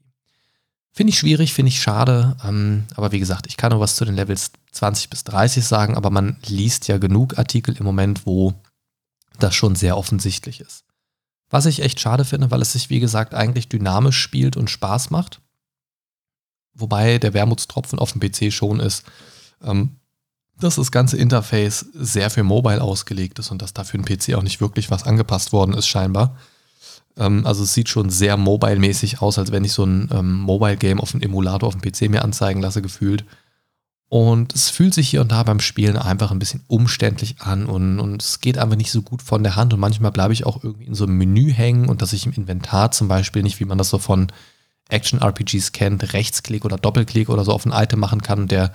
Finde 0.92 1.10
ich 1.10 1.18
schwierig, 1.18 1.52
finde 1.52 1.68
ich 1.68 1.82
schade. 1.82 2.36
Ähm, 2.42 2.84
aber 2.94 3.12
wie 3.12 3.18
gesagt, 3.18 3.46
ich 3.46 3.58
kann 3.58 3.70
nur 3.70 3.80
was 3.80 3.96
zu 3.96 4.04
den 4.06 4.14
Levels 4.14 4.52
20 4.72 5.10
bis 5.10 5.24
30 5.24 5.64
sagen, 5.64 5.94
aber 5.94 6.10
man 6.10 6.38
liest 6.46 6.88
ja 6.88 6.96
genug 6.96 7.38
Artikel 7.38 7.76
im 7.76 7.84
Moment, 7.84 8.24
wo 8.24 8.54
das 9.38 9.54
schon 9.54 9.74
sehr 9.76 9.98
offensichtlich 9.98 10.60
ist. 10.60 10.84
Was 11.50 11.66
ich 11.66 11.82
echt 11.82 12.00
schade 12.00 12.24
finde, 12.24 12.50
weil 12.50 12.62
es 12.62 12.72
sich, 12.72 12.90
wie 12.90 12.98
gesagt, 12.98 13.34
eigentlich 13.34 13.68
dynamisch 13.68 14.18
spielt 14.18 14.56
und 14.56 14.70
Spaß 14.70 15.10
macht. 15.10 15.40
Wobei 16.76 17.18
der 17.18 17.34
Wermutstropfen 17.34 17.98
auf 17.98 18.12
dem 18.12 18.20
PC 18.20 18.52
schon 18.52 18.80
ist, 18.80 19.04
ähm, 19.64 19.96
dass 20.58 20.76
das 20.76 20.90
ganze 20.90 21.16
Interface 21.16 21.86
sehr 21.94 22.30
für 22.30 22.42
Mobile 22.42 22.82
ausgelegt 22.82 23.38
ist 23.38 23.50
und 23.50 23.60
dass 23.60 23.74
da 23.74 23.84
für 23.84 23.98
den 23.98 24.04
PC 24.04 24.34
auch 24.34 24.42
nicht 24.42 24.60
wirklich 24.60 24.90
was 24.90 25.04
angepasst 25.04 25.52
worden 25.52 25.74
ist, 25.74 25.86
scheinbar. 25.86 26.36
Ähm, 27.16 27.46
also 27.46 27.64
es 27.64 27.74
sieht 27.74 27.88
schon 27.88 28.10
sehr 28.10 28.36
mobile-mäßig 28.36 29.20
aus, 29.20 29.38
als 29.38 29.52
wenn 29.52 29.64
ich 29.64 29.72
so 29.72 29.84
ein 29.84 30.08
ähm, 30.12 30.34
Mobile-Game 30.34 31.00
auf 31.00 31.12
dem 31.12 31.20
Emulator 31.22 31.66
auf 31.68 31.76
dem 31.76 31.82
PC 31.82 32.10
mir 32.10 32.22
anzeigen 32.22 32.60
lasse, 32.60 32.82
gefühlt. 32.82 33.24
Und 34.08 34.54
es 34.54 34.70
fühlt 34.70 34.94
sich 34.94 35.08
hier 35.08 35.20
und 35.20 35.32
da 35.32 35.42
beim 35.42 35.58
Spielen 35.58 35.96
einfach 35.96 36.30
ein 36.30 36.38
bisschen 36.38 36.62
umständlich 36.68 37.36
an 37.40 37.66
und, 37.66 37.98
und 37.98 38.22
es 38.22 38.40
geht 38.40 38.56
einfach 38.56 38.76
nicht 38.76 38.92
so 38.92 39.02
gut 39.02 39.20
von 39.20 39.42
der 39.42 39.56
Hand. 39.56 39.74
Und 39.74 39.80
manchmal 39.80 40.12
bleibe 40.12 40.32
ich 40.32 40.46
auch 40.46 40.62
irgendwie 40.62 40.84
in 40.86 40.94
so 40.94 41.04
einem 41.04 41.18
Menü 41.18 41.52
hängen 41.52 41.88
und 41.88 42.02
dass 42.02 42.12
ich 42.12 42.24
im 42.24 42.32
Inventar 42.32 42.92
zum 42.92 43.08
Beispiel 43.08 43.42
nicht, 43.42 43.58
wie 43.58 43.64
man 43.64 43.78
das 43.78 43.90
so 43.90 43.98
von 43.98 44.28
Action-RPGs 44.88 45.72
kennt, 45.72 46.12
Rechtsklick 46.12 46.64
oder 46.64 46.76
Doppelklick 46.76 47.28
oder 47.28 47.44
so 47.44 47.52
auf 47.52 47.66
ein 47.66 47.72
Item 47.72 48.00
machen 48.00 48.22
kann 48.22 48.48
der 48.48 48.72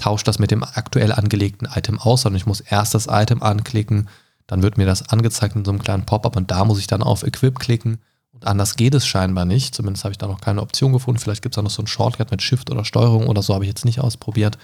tauscht 0.00 0.26
das 0.26 0.38
mit 0.38 0.50
dem 0.50 0.64
aktuell 0.64 1.12
angelegten 1.12 1.68
Item 1.74 1.98
aus, 1.98 2.22
sondern 2.22 2.38
ich 2.38 2.46
muss 2.46 2.60
erst 2.60 2.94
das 2.94 3.06
Item 3.06 3.42
anklicken, 3.42 4.08
dann 4.46 4.62
wird 4.62 4.78
mir 4.78 4.86
das 4.86 5.08
angezeigt 5.10 5.54
in 5.54 5.64
so 5.64 5.70
einem 5.70 5.82
kleinen 5.82 6.06
Pop-up 6.06 6.36
und 6.36 6.50
da 6.50 6.64
muss 6.64 6.78
ich 6.78 6.86
dann 6.86 7.02
auf 7.02 7.22
Equip 7.22 7.58
klicken 7.58 7.98
und 8.32 8.46
anders 8.46 8.76
geht 8.76 8.94
es 8.94 9.06
scheinbar 9.06 9.44
nicht. 9.44 9.74
Zumindest 9.74 10.04
habe 10.04 10.12
ich 10.12 10.18
da 10.18 10.26
noch 10.26 10.40
keine 10.40 10.62
Option 10.62 10.92
gefunden. 10.92 11.20
Vielleicht 11.20 11.42
gibt 11.42 11.54
es 11.54 11.56
da 11.56 11.62
noch 11.62 11.70
so 11.70 11.82
einen 11.82 11.86
Shortcut 11.86 12.30
mit 12.30 12.42
Shift 12.42 12.70
oder 12.70 12.84
Steuerung 12.84 13.28
oder 13.28 13.42
so, 13.42 13.54
habe 13.54 13.64
ich 13.64 13.68
jetzt 13.68 13.84
nicht 13.84 14.00
ausprobiert. 14.00 14.58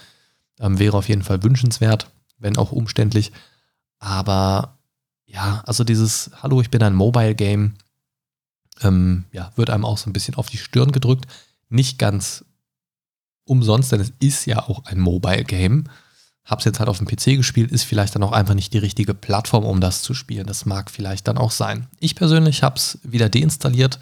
Ähm, 0.58 0.78
wäre 0.78 0.96
auf 0.96 1.08
jeden 1.08 1.22
Fall 1.22 1.42
wünschenswert, 1.42 2.10
wenn 2.38 2.56
auch 2.56 2.72
umständlich. 2.72 3.32
Aber 3.98 4.78
ja, 5.26 5.62
also 5.66 5.84
dieses 5.84 6.30
Hallo, 6.42 6.60
ich 6.60 6.70
bin 6.70 6.82
ein 6.82 6.94
Mobile 6.94 7.34
Game, 7.34 7.74
ähm, 8.82 9.24
ja, 9.32 9.52
wird 9.56 9.70
einem 9.70 9.84
auch 9.84 9.98
so 9.98 10.08
ein 10.08 10.12
bisschen 10.12 10.34
auf 10.34 10.48
die 10.48 10.58
Stirn 10.58 10.92
gedrückt. 10.92 11.26
Nicht 11.68 11.98
ganz 11.98 12.44
umsonst, 13.44 13.92
denn 13.92 14.00
es 14.00 14.12
ist 14.18 14.46
ja 14.46 14.60
auch 14.68 14.84
ein 14.84 14.98
Mobile 14.98 15.44
Game. 15.44 15.84
Hab's 16.44 16.64
jetzt 16.64 16.78
halt 16.78 16.88
auf 16.88 16.98
dem 16.98 17.06
PC 17.06 17.36
gespielt, 17.36 17.72
ist 17.72 17.84
vielleicht 17.84 18.14
dann 18.14 18.22
auch 18.22 18.32
einfach 18.32 18.54
nicht 18.54 18.72
die 18.72 18.78
richtige 18.78 19.14
Plattform, 19.14 19.64
um 19.64 19.80
das 19.80 20.02
zu 20.02 20.14
spielen. 20.14 20.46
Das 20.46 20.64
mag 20.64 20.90
vielleicht 20.90 21.26
dann 21.26 21.38
auch 21.38 21.50
sein. 21.50 21.86
Ich 21.98 22.14
persönlich 22.14 22.62
hab's 22.62 22.98
wieder 23.02 23.28
deinstalliert 23.28 23.98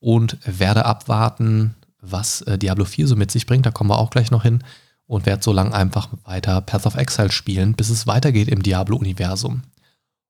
und 0.00 0.36
werde 0.44 0.84
abwarten, 0.84 1.74
was 2.00 2.42
äh, 2.42 2.58
Diablo 2.58 2.84
4 2.84 3.08
so 3.08 3.16
mit 3.16 3.30
sich 3.30 3.46
bringt. 3.46 3.66
Da 3.66 3.70
kommen 3.70 3.90
wir 3.90 3.98
auch 3.98 4.10
gleich 4.10 4.30
noch 4.30 4.42
hin. 4.42 4.62
Und 5.06 5.24
werde 5.24 5.42
so 5.42 5.54
lange 5.54 5.72
einfach 5.72 6.10
weiter 6.24 6.60
Path 6.60 6.84
of 6.84 6.94
Exile 6.94 7.32
spielen, 7.32 7.72
bis 7.72 7.88
es 7.88 8.06
weitergeht 8.06 8.48
im 8.48 8.62
Diablo-Universum. 8.62 9.62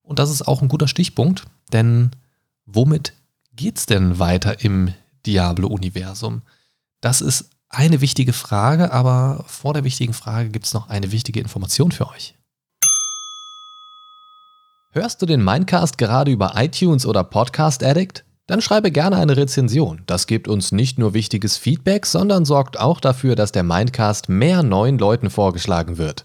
Und 0.02 0.20
das 0.20 0.30
ist 0.30 0.46
auch 0.46 0.62
ein 0.62 0.68
guter 0.68 0.86
Stichpunkt, 0.86 1.46
denn 1.72 2.12
womit 2.64 3.12
geht's 3.58 3.86
denn 3.86 4.18
weiter 4.18 4.64
im 4.64 4.94
Diablo-Universum? 5.26 6.42
Das 7.00 7.20
ist 7.20 7.50
eine 7.68 8.00
wichtige 8.00 8.32
Frage, 8.32 8.92
aber 8.92 9.44
vor 9.46 9.74
der 9.74 9.84
wichtigen 9.84 10.14
Frage 10.14 10.48
gibt 10.48 10.64
es 10.64 10.74
noch 10.74 10.88
eine 10.88 11.12
wichtige 11.12 11.40
Information 11.40 11.92
für 11.92 12.08
euch. 12.08 12.36
Hörst 14.92 15.20
du 15.20 15.26
den 15.26 15.44
Mindcast 15.44 15.98
gerade 15.98 16.30
über 16.30 16.52
iTunes 16.56 17.04
oder 17.04 17.24
Podcast 17.24 17.82
Addict? 17.82 18.24
Dann 18.46 18.62
schreibe 18.62 18.90
gerne 18.90 19.16
eine 19.16 19.36
Rezension. 19.36 20.02
Das 20.06 20.26
gibt 20.26 20.48
uns 20.48 20.72
nicht 20.72 20.98
nur 20.98 21.12
wichtiges 21.12 21.56
Feedback, 21.58 22.06
sondern 22.06 22.44
sorgt 22.46 22.78
auch 22.78 23.00
dafür, 23.00 23.34
dass 23.34 23.52
der 23.52 23.64
Mindcast 23.64 24.28
mehr 24.28 24.62
neuen 24.62 24.98
Leuten 24.98 25.30
vorgeschlagen 25.30 25.98
wird. 25.98 26.24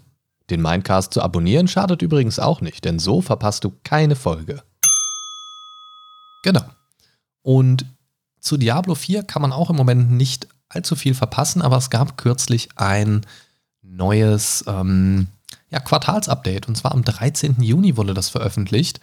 Den 0.52 0.62
Mindcast 0.62 1.14
zu 1.14 1.22
abonnieren 1.22 1.68
schadet 1.68 2.04
übrigens 2.04 2.38
auch 2.38 2.62
nicht, 2.62 2.86
denn 2.86 3.00
so 3.00 3.22
verpasst 3.22 3.64
du 3.64 3.74
keine 3.84 4.16
Folge. 4.16 4.62
Genau. 6.44 6.64
Und 7.44 7.86
zu 8.40 8.58
Diablo 8.58 8.96
4 8.96 9.24
kann 9.24 9.42
man 9.42 9.54
auch 9.54 9.70
im 9.70 9.76
Moment 9.76 10.12
nicht 10.12 10.48
allzu 10.70 10.96
viel 10.96 11.14
verpassen, 11.14 11.62
aber 11.62 11.78
es 11.78 11.90
gab 11.90 12.18
kürzlich 12.18 12.70
ein 12.76 13.22
neues 13.82 14.64
ähm, 14.68 15.28
ja, 15.70 15.80
Quartalsupdate 15.80 16.68
und 16.68 16.76
zwar 16.76 16.94
am 16.94 17.04
13. 17.04 17.62
Juni 17.62 17.96
wurde 17.96 18.14
das 18.14 18.30
veröffentlicht. 18.30 19.00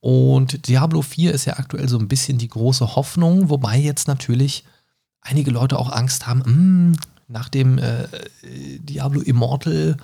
Und 0.00 0.68
Diablo 0.68 1.02
4 1.02 1.32
ist 1.32 1.44
ja 1.44 1.58
aktuell 1.58 1.88
so 1.88 1.98
ein 1.98 2.08
bisschen 2.08 2.38
die 2.38 2.48
große 2.48 2.96
Hoffnung, 2.96 3.50
wobei 3.50 3.78
jetzt 3.78 4.08
natürlich 4.08 4.64
einige 5.20 5.50
Leute 5.50 5.78
auch 5.78 5.90
Angst 5.90 6.26
haben, 6.26 6.40
mh, 6.40 6.46
hm, 6.46 6.96
nach 7.28 7.48
dem 7.48 7.78
äh, 7.78 8.06
Diablo 8.80 9.20
Immortal 9.20 9.96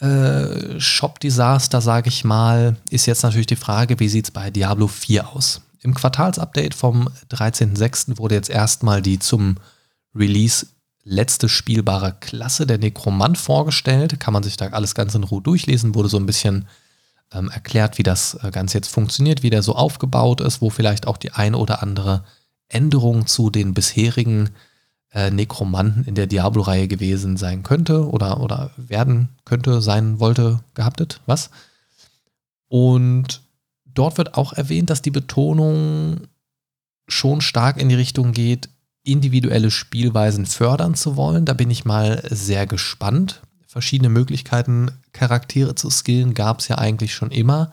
äh, 0.00 0.80
Shop-Desaster, 0.80 1.80
sage 1.80 2.08
ich 2.08 2.24
mal, 2.24 2.76
ist 2.90 3.06
jetzt 3.06 3.22
natürlich 3.22 3.46
die 3.46 3.56
Frage, 3.56 4.00
wie 4.00 4.08
sieht 4.08 4.26
es 4.26 4.30
bei 4.30 4.50
Diablo 4.50 4.88
4 4.88 5.28
aus? 5.28 5.62
Im 5.84 5.92
Quartalsupdate 5.92 6.74
vom 6.74 7.10
13.06. 7.30 8.16
wurde 8.16 8.34
jetzt 8.34 8.48
erstmal 8.48 9.02
die 9.02 9.18
zum 9.18 9.56
Release 10.14 10.66
letzte 11.02 11.46
spielbare 11.50 12.16
Klasse, 12.18 12.66
der 12.66 12.78
Nekromant, 12.78 13.36
vorgestellt. 13.36 14.18
Kann 14.18 14.32
man 14.32 14.42
sich 14.42 14.56
da 14.56 14.68
alles 14.68 14.94
ganz 14.94 15.14
in 15.14 15.24
Ruhe 15.24 15.42
durchlesen, 15.42 15.94
wurde 15.94 16.08
so 16.08 16.16
ein 16.16 16.24
bisschen 16.24 16.66
ähm, 17.34 17.50
erklärt, 17.50 17.98
wie 17.98 18.02
das 18.02 18.32
äh, 18.42 18.50
Ganze 18.50 18.78
jetzt 18.78 18.88
funktioniert, 18.88 19.42
wie 19.42 19.50
der 19.50 19.62
so 19.62 19.74
aufgebaut 19.74 20.40
ist, 20.40 20.62
wo 20.62 20.70
vielleicht 20.70 21.06
auch 21.06 21.18
die 21.18 21.32
eine 21.32 21.58
oder 21.58 21.82
andere 21.82 22.24
Änderung 22.68 23.26
zu 23.26 23.50
den 23.50 23.74
bisherigen 23.74 24.48
äh, 25.12 25.30
Nekromanten 25.30 26.06
in 26.06 26.14
der 26.14 26.26
Diablo-Reihe 26.26 26.88
gewesen 26.88 27.36
sein 27.36 27.62
könnte 27.62 28.08
oder, 28.08 28.40
oder 28.40 28.70
werden 28.78 29.28
könnte, 29.44 29.82
sein 29.82 30.18
wollte, 30.18 30.60
gehabtet, 30.72 31.20
was? 31.26 31.50
Und 32.68 33.43
dort 33.94 34.18
wird 34.18 34.34
auch 34.34 34.52
erwähnt, 34.52 34.90
dass 34.90 35.02
die 35.02 35.10
Betonung 35.10 36.28
schon 37.08 37.40
stark 37.40 37.76
in 37.80 37.88
die 37.88 37.94
Richtung 37.94 38.32
geht, 38.32 38.68
individuelle 39.02 39.70
Spielweisen 39.70 40.46
fördern 40.46 40.94
zu 40.94 41.16
wollen. 41.16 41.44
Da 41.44 41.52
bin 41.52 41.70
ich 41.70 41.84
mal 41.84 42.22
sehr 42.30 42.66
gespannt. 42.66 43.42
Verschiedene 43.66 44.08
Möglichkeiten, 44.08 44.90
Charaktere 45.12 45.74
zu 45.74 45.90
skillen, 45.90 46.34
gab 46.34 46.60
es 46.60 46.68
ja 46.68 46.78
eigentlich 46.78 47.14
schon 47.14 47.30
immer. 47.30 47.72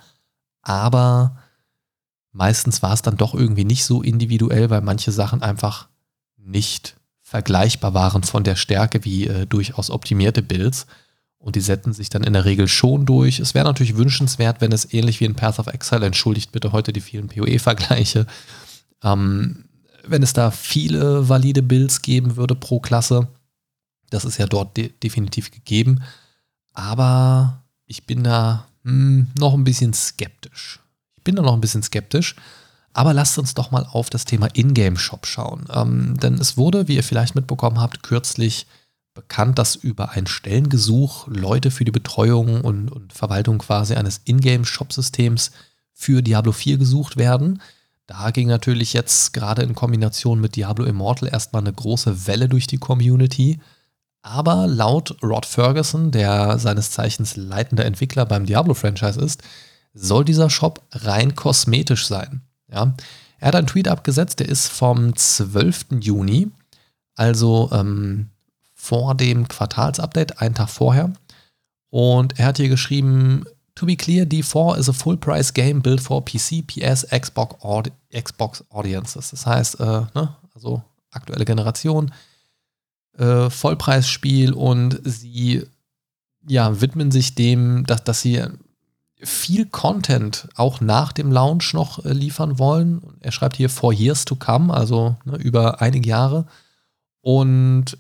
Aber 0.62 1.38
meistens 2.31 2.81
war 2.81 2.93
es 2.93 3.01
dann 3.01 3.17
doch 3.17 3.34
irgendwie 3.34 3.65
nicht 3.65 3.86
so 3.86 4.01
individuell, 4.01 4.69
weil 4.69 4.81
manche 4.81 5.12
Sachen 5.12 5.41
einfach 5.41 5.88
nicht 6.38 6.97
vergleichbar 7.21 7.93
waren 7.93 8.23
von 8.23 8.43
der 8.43 8.55
Stärke 8.55 9.05
wie 9.05 9.27
äh, 9.27 9.45
durchaus 9.45 9.89
optimierte 9.89 10.41
Builds. 10.41 10.86
Und 11.41 11.56
die 11.56 11.62
setzen 11.62 11.91
sich 11.91 12.10
dann 12.10 12.23
in 12.23 12.34
der 12.34 12.45
Regel 12.45 12.67
schon 12.67 13.06
durch. 13.06 13.39
Es 13.39 13.56
wäre 13.56 13.65
natürlich 13.65 13.97
wünschenswert, 13.97 14.62
wenn 14.62 14.71
es 14.71 14.93
ähnlich 14.93 15.19
wie 15.19 15.25
in 15.25 15.36
Path 15.36 15.58
of 15.58 15.67
Exile, 15.67 16.06
entschuldigt 16.06 16.51
bitte 16.51 16.71
heute 16.71 16.93
die 16.93 17.01
vielen 17.01 17.27
PoE-Vergleiche, 17.27 18.27
ähm, 19.04 19.65
wenn 20.06 20.21
es 20.21 20.34
da 20.34 20.51
viele 20.51 21.27
valide 21.30 21.63
Builds 21.63 22.04
geben 22.04 22.36
würde 22.36 22.56
pro 22.56 22.80
Klasse. 22.80 23.27
Das 24.12 24.23
ist 24.23 24.38
ja 24.38 24.45
dort 24.45 24.77
de 24.77 24.91
definitiv 25.01 25.51
gegeben. 25.51 26.04
Aber 26.73 27.63
ich 27.86 28.06
bin 28.06 28.23
da 28.23 28.67
hm, 28.84 29.27
noch 29.38 29.54
ein 29.54 29.63
bisschen 29.63 29.93
skeptisch. 29.93 30.80
Ich 31.17 31.23
bin 31.23 31.36
da 31.36 31.41
noch 31.41 31.54
ein 31.54 31.62
bisschen 31.62 31.84
skeptisch. 31.84 32.36
Aber 32.93 33.13
lasst 33.13 33.38
uns 33.38 33.54
doch 33.54 33.71
mal 33.71 33.86
auf 33.89 34.10
das 34.10 34.25
Thema 34.25 34.47
Ingame-Shop 34.54 35.25
schauen. 35.25 35.65
Ähm, 35.73 36.19
denn 36.19 36.36
es 36.36 36.58
wurde, 36.58 36.88
wie 36.88 36.95
ihr 36.95 37.04
vielleicht 37.04 37.36
mitbekommen 37.36 37.80
habt, 37.80 38.04
kürzlich 38.04 38.67
bekannt, 39.13 39.60
dass 39.60 39.76
über 39.76 40.12
ein 40.12 40.28
Stellengesuch 40.28 41.28
Leute 41.28 41.71
für 41.71 41.86
die 41.86 41.91
Betreuung 41.91 42.62
und, 42.62 42.89
und 42.89 43.13
Verwaltung 43.13 43.60
quasi 43.60 43.95
eines 43.95 44.21
Ingame-Shop-Systems 44.26 45.52
für 45.93 46.21
Diablo 46.21 46.52
4 46.52 46.78
gesucht 46.78 47.17
werden. 47.17 47.62
Da 48.08 48.32
ging 48.32 48.47
natürlich 48.47 48.93
jetzt 48.93 49.34
gerade 49.34 49.62
in 49.62 49.76
Kombination 49.76 50.41
mit 50.41 50.56
Diablo 50.56 50.86
Immortal 50.86 51.30
erstmal 51.30 51.62
eine 51.62 51.74
große 51.74 52.28
Welle 52.28 52.50
durch 52.50 52.67
die 52.67 52.78
Community. 52.78 53.60
Aber 54.21 54.67
laut 54.67 55.17
Rod 55.24 55.45
Ferguson, 55.45 56.12
der 56.12 56.60
seines 56.60 56.91
Zeichens 56.91 57.36
leitender 57.36 57.86
Entwickler 57.86 58.26
beim 58.26 58.45
Diablo-Franchise 58.45 59.19
ist, 59.19 59.41
soll 59.93 60.26
dieser 60.26 60.50
Shop 60.50 60.82
rein 60.91 61.36
kosmetisch 61.36 62.08
sein. 62.08 62.41
Ja? 62.71 62.93
Er 63.39 63.47
hat 63.47 63.56
einen 63.56 63.67
Tweet 63.67 63.88
abgesetzt, 63.88 64.39
der 64.39 64.50
ist 64.50 64.67
vom 64.67 65.15
12. 65.15 66.02
Juni, 66.02 66.52
also 67.15 67.69
ähm, 67.74 68.31
vor 68.82 69.13
dem 69.13 69.48
Quartalsupdate, 69.48 70.41
einen 70.41 70.56
Tag 70.56 70.70
vorher. 70.70 71.13
Und 71.91 72.39
er 72.39 72.48
hat 72.48 72.58
hier 72.58 72.67
geschrieben, 72.67 73.46
To 73.76 73.86
be 73.86 73.96
clear, 73.96 74.26
D4 74.26 74.78
is 74.78 74.89
a 74.89 74.94
full-price 74.94 75.54
game 75.54 75.82
built 75.82 76.02
for 76.02 76.26
PC, 76.26 76.65
PS, 76.67 77.08
Xbox, 77.10 77.63
Audi 77.63 77.91
Xbox 78.12 78.63
Audiences. 78.70 79.32
Das 79.32 79.46
heißt, 79.46 79.80
äh, 79.80 80.02
ne, 80.13 80.36
also 80.54 80.84
aktuelle 81.12 81.46
Generation, 81.46 82.12
äh, 83.17 83.50
Vollpreisspiel 83.50 84.54
und 84.54 85.00
sie 85.04 85.63
ja, 86.48 86.82
widmen 86.82 87.12
sich 87.12 87.36
dem, 87.36 87.86
dass, 87.86 88.04
dass 88.04 88.22
sie 88.22 88.44
viel 89.24 89.67
Content 89.67 90.50
auch 90.56 90.82
nach 90.82 91.13
dem 91.13 91.32
Launch 91.32 91.74
noch 91.74 92.04
äh, 92.04 92.12
liefern 92.12 92.60
wollen. 92.60 93.02
Er 93.20 93.32
schreibt 93.32 93.56
hier 93.56 93.70
for 93.70 93.94
years 93.94 94.26
to 94.26 94.36
come, 94.36 94.74
also 94.74 95.15
ne, 95.24 95.38
über 95.38 95.82
einige 95.82 96.10
Jahre. 96.10 96.46
Und 97.22 97.98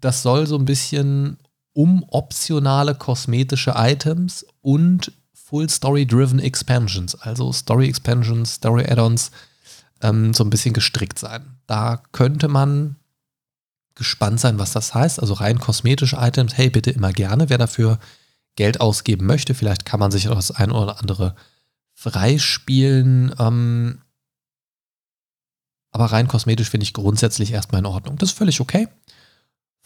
das 0.00 0.22
soll 0.22 0.46
so 0.46 0.56
ein 0.56 0.64
bisschen 0.64 1.38
um 1.72 2.04
optionale 2.08 2.94
kosmetische 2.94 3.74
Items 3.76 4.44
und 4.60 5.12
Full 5.32 5.68
Story 5.70 6.06
Driven 6.06 6.40
Expansions, 6.40 7.14
also 7.14 7.52
Story 7.52 7.88
Expansions, 7.88 8.54
Story 8.54 8.84
Add-ons, 8.84 9.30
ähm, 10.02 10.34
so 10.34 10.44
ein 10.44 10.50
bisschen 10.50 10.74
gestrickt 10.74 11.18
sein. 11.18 11.58
Da 11.66 12.02
könnte 12.12 12.48
man 12.48 12.96
gespannt 13.94 14.40
sein, 14.40 14.58
was 14.58 14.72
das 14.72 14.94
heißt. 14.94 15.20
Also 15.20 15.34
rein 15.34 15.58
kosmetische 15.58 16.16
Items, 16.16 16.56
hey, 16.56 16.70
bitte 16.70 16.90
immer 16.90 17.12
gerne. 17.12 17.48
Wer 17.48 17.58
dafür 17.58 17.98
Geld 18.56 18.80
ausgeben 18.80 19.26
möchte, 19.26 19.54
vielleicht 19.54 19.84
kann 19.84 20.00
man 20.00 20.10
sich 20.10 20.28
auch 20.28 20.34
das 20.34 20.50
ein 20.50 20.70
oder 20.70 21.00
andere 21.00 21.34
freispielen. 21.94 23.34
Ähm, 23.38 24.02
aber 25.90 26.06
rein 26.06 26.28
kosmetisch 26.28 26.70
finde 26.70 26.84
ich 26.84 26.92
grundsätzlich 26.92 27.52
erstmal 27.52 27.80
in 27.80 27.86
Ordnung. 27.86 28.16
Das 28.18 28.30
ist 28.30 28.38
völlig 28.38 28.60
okay. 28.60 28.88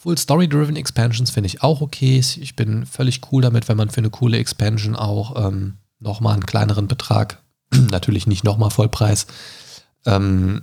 Full 0.03 0.19
Story-Driven 0.19 0.75
Expansions 0.75 1.31
finde 1.31 1.47
ich 1.47 1.63
auch 1.63 1.81
okay. 1.81 2.19
Ich 2.19 2.57
bin 2.57 2.87
völlig 2.87 3.21
cool 3.31 3.41
damit, 3.41 3.69
wenn 3.69 3.77
man 3.77 3.89
für 3.89 3.99
eine 3.99 4.11
coole 4.11 4.37
Expansion 4.37 4.97
auch 4.97 5.47
ähm, 5.47 5.79
nochmal 6.01 6.33
einen 6.33 6.45
kleineren 6.45 6.89
Betrag, 6.89 7.41
natürlich 7.71 8.27
nicht 8.27 8.43
nochmal 8.43 8.73
Vollpreis, 8.73 9.29
ähm, 10.05 10.63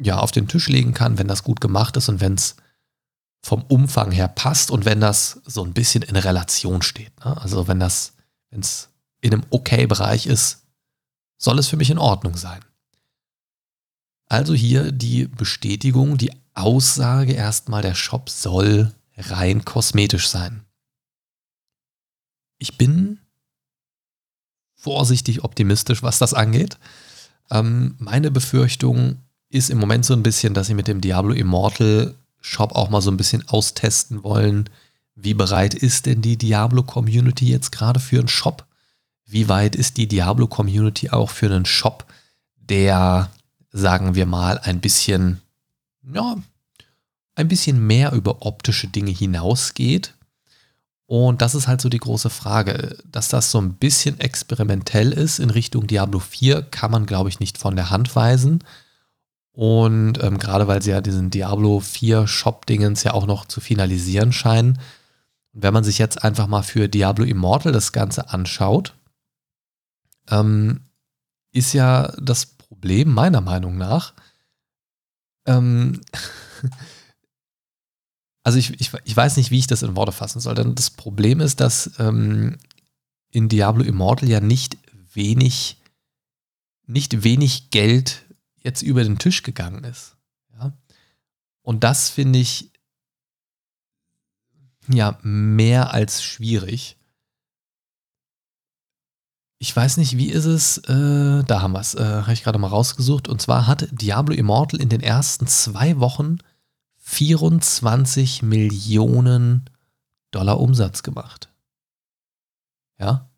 ja, 0.00 0.18
auf 0.18 0.32
den 0.32 0.48
Tisch 0.48 0.68
legen 0.68 0.94
kann, 0.94 1.16
wenn 1.16 1.28
das 1.28 1.44
gut 1.44 1.60
gemacht 1.60 1.96
ist 1.96 2.08
und 2.08 2.20
wenn 2.20 2.34
es 2.34 2.56
vom 3.40 3.62
Umfang 3.62 4.10
her 4.10 4.26
passt 4.26 4.72
und 4.72 4.84
wenn 4.84 5.00
das 5.00 5.40
so 5.44 5.64
ein 5.64 5.74
bisschen 5.74 6.02
in 6.02 6.16
Relation 6.16 6.82
steht. 6.82 7.16
Ne? 7.24 7.40
Also 7.40 7.68
wenn 7.68 7.78
das, 7.78 8.14
wenn 8.50 8.62
es 8.62 8.88
in 9.20 9.32
einem 9.32 9.44
okay 9.50 9.86
Bereich 9.86 10.26
ist, 10.26 10.64
soll 11.38 11.60
es 11.60 11.68
für 11.68 11.76
mich 11.76 11.90
in 11.90 11.98
Ordnung 11.98 12.36
sein. 12.36 12.64
Also 14.26 14.54
hier 14.54 14.90
die 14.90 15.28
Bestätigung, 15.28 16.18
die 16.18 16.32
Aussage 16.54 17.32
erstmal, 17.32 17.82
der 17.82 17.94
Shop 17.94 18.28
soll 18.28 18.92
rein 19.16 19.64
kosmetisch 19.64 20.28
sein. 20.28 20.64
Ich 22.58 22.78
bin 22.78 23.18
vorsichtig 24.74 25.44
optimistisch, 25.44 26.02
was 26.02 26.18
das 26.18 26.34
angeht. 26.34 26.78
Ähm, 27.50 27.94
meine 27.98 28.30
Befürchtung 28.30 29.18
ist 29.48 29.70
im 29.70 29.78
Moment 29.78 30.04
so 30.04 30.14
ein 30.14 30.22
bisschen, 30.22 30.54
dass 30.54 30.66
sie 30.66 30.74
mit 30.74 30.88
dem 30.88 31.00
Diablo 31.00 31.32
Immortal 31.32 32.14
Shop 32.40 32.72
auch 32.74 32.90
mal 32.90 33.00
so 33.00 33.10
ein 33.10 33.16
bisschen 33.16 33.48
austesten 33.48 34.24
wollen. 34.24 34.68
Wie 35.14 35.34
bereit 35.34 35.74
ist 35.74 36.06
denn 36.06 36.22
die 36.22 36.36
Diablo 36.36 36.82
Community 36.82 37.48
jetzt 37.48 37.70
gerade 37.70 38.00
für 38.00 38.18
einen 38.18 38.28
Shop? 38.28 38.66
Wie 39.24 39.48
weit 39.48 39.76
ist 39.76 39.96
die 39.96 40.08
Diablo 40.08 40.46
Community 40.46 41.10
auch 41.10 41.30
für 41.30 41.46
einen 41.46 41.64
Shop, 41.64 42.06
der, 42.56 43.30
sagen 43.70 44.14
wir 44.14 44.26
mal, 44.26 44.58
ein 44.58 44.80
bisschen 44.80 45.40
ja, 46.02 46.36
ein 47.34 47.48
bisschen 47.48 47.86
mehr 47.86 48.12
über 48.12 48.44
optische 48.44 48.88
Dinge 48.88 49.10
hinausgeht. 49.10 50.14
Und 51.06 51.42
das 51.42 51.54
ist 51.54 51.68
halt 51.68 51.80
so 51.80 51.88
die 51.88 51.98
große 51.98 52.30
Frage. 52.30 52.96
Dass 53.04 53.28
das 53.28 53.50
so 53.50 53.60
ein 53.60 53.74
bisschen 53.74 54.18
experimentell 54.20 55.12
ist 55.12 55.38
in 55.38 55.50
Richtung 55.50 55.86
Diablo 55.86 56.20
4, 56.20 56.62
kann 56.62 56.90
man, 56.90 57.06
glaube 57.06 57.28
ich, 57.28 57.40
nicht 57.40 57.58
von 57.58 57.76
der 57.76 57.90
Hand 57.90 58.14
weisen. 58.16 58.64
Und 59.52 60.22
ähm, 60.22 60.38
gerade 60.38 60.66
weil 60.66 60.80
sie 60.82 60.90
ja 60.90 61.00
diesen 61.02 61.30
Diablo 61.30 61.80
4 61.80 62.26
Shop-Dingens 62.26 63.02
ja 63.04 63.12
auch 63.12 63.26
noch 63.26 63.44
zu 63.44 63.60
finalisieren 63.60 64.32
scheinen. 64.32 64.78
Wenn 65.52 65.74
man 65.74 65.84
sich 65.84 65.98
jetzt 65.98 66.24
einfach 66.24 66.46
mal 66.46 66.62
für 66.62 66.88
Diablo 66.88 67.24
Immortal 67.24 67.72
das 67.72 67.92
Ganze 67.92 68.30
anschaut, 68.30 68.94
ähm, 70.30 70.80
ist 71.52 71.74
ja 71.74 72.14
das 72.18 72.46
Problem 72.46 73.12
meiner 73.12 73.42
Meinung 73.42 73.76
nach, 73.76 74.14
ähm, 75.46 76.00
also 78.42 78.58
ich, 78.58 78.80
ich, 78.80 78.92
ich 79.04 79.16
weiß 79.16 79.36
nicht, 79.36 79.50
wie 79.50 79.58
ich 79.58 79.66
das 79.66 79.82
in 79.82 79.96
Worte 79.96 80.12
fassen 80.12 80.40
soll. 80.40 80.54
Denn 80.54 80.74
das 80.74 80.90
Problem 80.90 81.40
ist, 81.40 81.60
dass 81.60 81.92
ähm, 81.98 82.58
in 83.30 83.48
Diablo 83.48 83.82
Immortal 83.84 84.28
ja 84.28 84.40
nicht 84.40 84.76
wenig, 85.14 85.80
nicht 86.86 87.24
wenig 87.24 87.70
Geld 87.70 88.24
jetzt 88.58 88.82
über 88.82 89.02
den 89.02 89.18
Tisch 89.18 89.42
gegangen 89.42 89.84
ist. 89.84 90.16
Ja? 90.52 90.72
Und 91.62 91.84
das 91.84 92.08
finde 92.08 92.38
ich 92.38 92.70
ja 94.88 95.18
mehr 95.22 95.92
als 95.92 96.22
schwierig. 96.22 96.96
Ich 99.62 99.76
weiß 99.76 99.98
nicht, 99.98 100.16
wie 100.16 100.28
ist 100.28 100.46
es, 100.46 100.78
äh, 100.88 101.44
da 101.44 101.62
haben 101.62 101.74
wir 101.74 101.78
es, 101.78 101.94
äh, 101.94 102.02
habe 102.02 102.32
ich 102.32 102.42
gerade 102.42 102.58
mal 102.58 102.66
rausgesucht. 102.66 103.28
Und 103.28 103.40
zwar 103.40 103.68
hat 103.68 103.86
Diablo 103.92 104.34
Immortal 104.34 104.80
in 104.80 104.88
den 104.88 105.00
ersten 105.00 105.46
zwei 105.46 106.00
Wochen 106.00 106.38
24 106.98 108.42
Millionen 108.42 109.70
Dollar 110.32 110.58
Umsatz 110.58 111.04
gemacht. 111.04 111.48
Ja, 112.98 113.30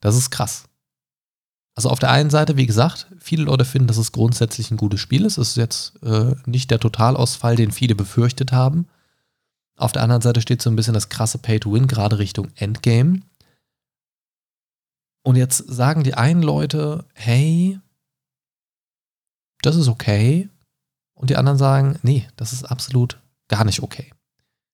das 0.00 0.16
ist 0.16 0.30
krass. 0.30 0.64
Also 1.76 1.90
auf 1.90 2.00
der 2.00 2.10
einen 2.10 2.30
Seite, 2.30 2.56
wie 2.56 2.66
gesagt, 2.66 3.06
viele 3.20 3.44
Leute 3.44 3.64
finden, 3.64 3.86
dass 3.86 3.98
es 3.98 4.10
grundsätzlich 4.10 4.72
ein 4.72 4.76
gutes 4.76 4.98
Spiel 4.98 5.24
ist. 5.24 5.38
Es 5.38 5.50
ist 5.50 5.56
jetzt 5.56 6.02
äh, 6.02 6.34
nicht 6.44 6.72
der 6.72 6.80
Totalausfall, 6.80 7.54
den 7.54 7.70
viele 7.70 7.94
befürchtet 7.94 8.50
haben. 8.50 8.88
Auf 9.76 9.92
der 9.92 10.02
anderen 10.02 10.22
Seite 10.22 10.40
steht 10.40 10.60
so 10.60 10.70
ein 10.70 10.76
bisschen 10.76 10.94
das 10.94 11.08
krasse 11.08 11.38
Pay-to-Win, 11.38 11.86
gerade 11.86 12.18
Richtung 12.18 12.48
Endgame. 12.56 13.20
Und 15.24 15.36
jetzt 15.36 15.56
sagen 15.56 16.04
die 16.04 16.14
einen 16.14 16.42
Leute, 16.42 17.06
hey, 17.14 17.80
das 19.62 19.74
ist 19.74 19.88
okay. 19.88 20.50
Und 21.14 21.30
die 21.30 21.36
anderen 21.36 21.58
sagen, 21.58 21.98
nee, 22.02 22.28
das 22.36 22.52
ist 22.52 22.64
absolut 22.64 23.18
gar 23.48 23.64
nicht 23.64 23.82
okay. 23.82 24.12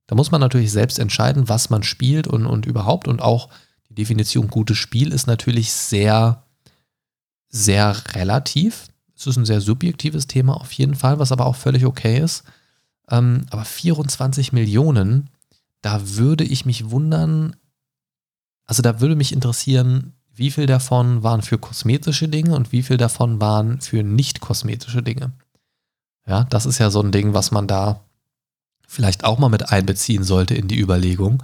Da 0.08 0.16
muss 0.16 0.32
man 0.32 0.40
natürlich 0.40 0.72
selbst 0.72 0.98
entscheiden, 0.98 1.48
was 1.48 1.70
man 1.70 1.84
spielt 1.84 2.26
und, 2.26 2.46
und 2.46 2.66
überhaupt. 2.66 3.06
Und 3.06 3.22
auch 3.22 3.48
die 3.88 3.94
Definition 3.94 4.48
gutes 4.48 4.76
Spiel 4.76 5.12
ist 5.12 5.28
natürlich 5.28 5.72
sehr, 5.72 6.42
sehr 7.48 7.96
relativ. 8.14 8.88
Es 9.14 9.28
ist 9.28 9.36
ein 9.36 9.44
sehr 9.44 9.60
subjektives 9.60 10.26
Thema 10.26 10.60
auf 10.60 10.72
jeden 10.72 10.96
Fall, 10.96 11.20
was 11.20 11.30
aber 11.30 11.46
auch 11.46 11.56
völlig 11.56 11.86
okay 11.86 12.18
ist. 12.18 12.42
Ähm, 13.08 13.46
aber 13.50 13.64
24 13.64 14.52
Millionen, 14.52 15.30
da 15.80 16.16
würde 16.16 16.42
ich 16.42 16.66
mich 16.66 16.90
wundern, 16.90 17.54
also 18.64 18.82
da 18.82 19.00
würde 19.00 19.14
mich 19.14 19.32
interessieren, 19.32 20.14
wie 20.40 20.50
viel 20.50 20.64
davon 20.64 21.22
waren 21.22 21.42
für 21.42 21.58
kosmetische 21.58 22.26
Dinge 22.26 22.54
und 22.56 22.72
wie 22.72 22.82
viel 22.82 22.96
davon 22.96 23.42
waren 23.42 23.78
für 23.82 24.02
nicht 24.02 24.40
kosmetische 24.40 25.02
Dinge. 25.02 25.32
Ja, 26.26 26.44
das 26.44 26.64
ist 26.64 26.78
ja 26.78 26.88
so 26.88 27.02
ein 27.02 27.12
Ding, 27.12 27.34
was 27.34 27.50
man 27.50 27.66
da 27.66 28.00
vielleicht 28.88 29.24
auch 29.24 29.38
mal 29.38 29.50
mit 29.50 29.70
einbeziehen 29.70 30.24
sollte 30.24 30.54
in 30.54 30.66
die 30.66 30.80
Überlegung. 30.80 31.42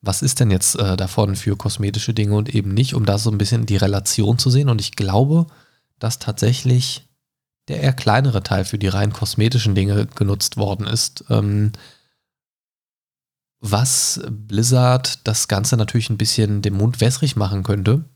Was 0.00 0.22
ist 0.22 0.40
denn 0.40 0.50
jetzt 0.50 0.76
äh, 0.76 0.96
davon 0.96 1.36
für 1.36 1.56
kosmetische 1.56 2.14
Dinge 2.14 2.34
und 2.34 2.54
eben 2.54 2.72
nicht, 2.72 2.94
um 2.94 3.04
da 3.04 3.18
so 3.18 3.30
ein 3.30 3.36
bisschen 3.36 3.66
die 3.66 3.76
Relation 3.76 4.38
zu 4.38 4.48
sehen. 4.48 4.70
Und 4.70 4.80
ich 4.80 4.92
glaube, 4.92 5.46
dass 5.98 6.18
tatsächlich 6.18 7.06
der 7.68 7.82
eher 7.82 7.92
kleinere 7.92 8.42
Teil 8.42 8.64
für 8.64 8.78
die 8.78 8.88
rein 8.88 9.12
kosmetischen 9.12 9.74
Dinge 9.74 10.06
genutzt 10.06 10.56
worden 10.56 10.86
ist. 10.86 11.22
Ähm, 11.28 11.72
was 13.60 14.22
Blizzard 14.30 15.26
das 15.28 15.48
Ganze 15.48 15.76
natürlich 15.76 16.08
ein 16.08 16.18
bisschen 16.18 16.62
den 16.62 16.78
Mund 16.78 17.02
wässrig 17.02 17.36
machen 17.36 17.62
könnte 17.62 18.06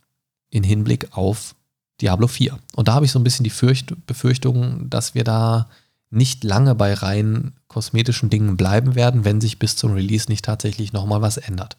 in 0.51 0.63
Hinblick 0.63 1.17
auf 1.17 1.55
Diablo 2.01 2.29
4. 2.29 2.59
Und 2.75 2.89
da 2.89 2.95
habe 2.95 3.05
ich 3.05 3.13
so 3.13 3.19
ein 3.19 3.25
bisschen 3.25 3.45
die 3.45 3.51
Fürcht 3.51 3.95
Befürchtung, 4.07 4.89
dass 4.91 5.15
wir 5.15 5.25
da 5.25 5.69
nicht 6.11 6.45
lange 6.45 6.75
bei 6.75 6.95
rein 6.95 7.53
kosmetischen 7.69 8.31
Dingen 8.31 8.57
bleiben 8.57 8.95
werden, 8.95 9.25
wenn 9.25 9.41
sich 9.41 9.59
bis 9.59 9.77
zum 9.77 9.93
Release 9.93 10.29
nicht 10.29 10.45
tatsächlich 10.45 10.93
nochmal 10.93 11.23
was 11.23 11.37
ändert. 11.37 11.77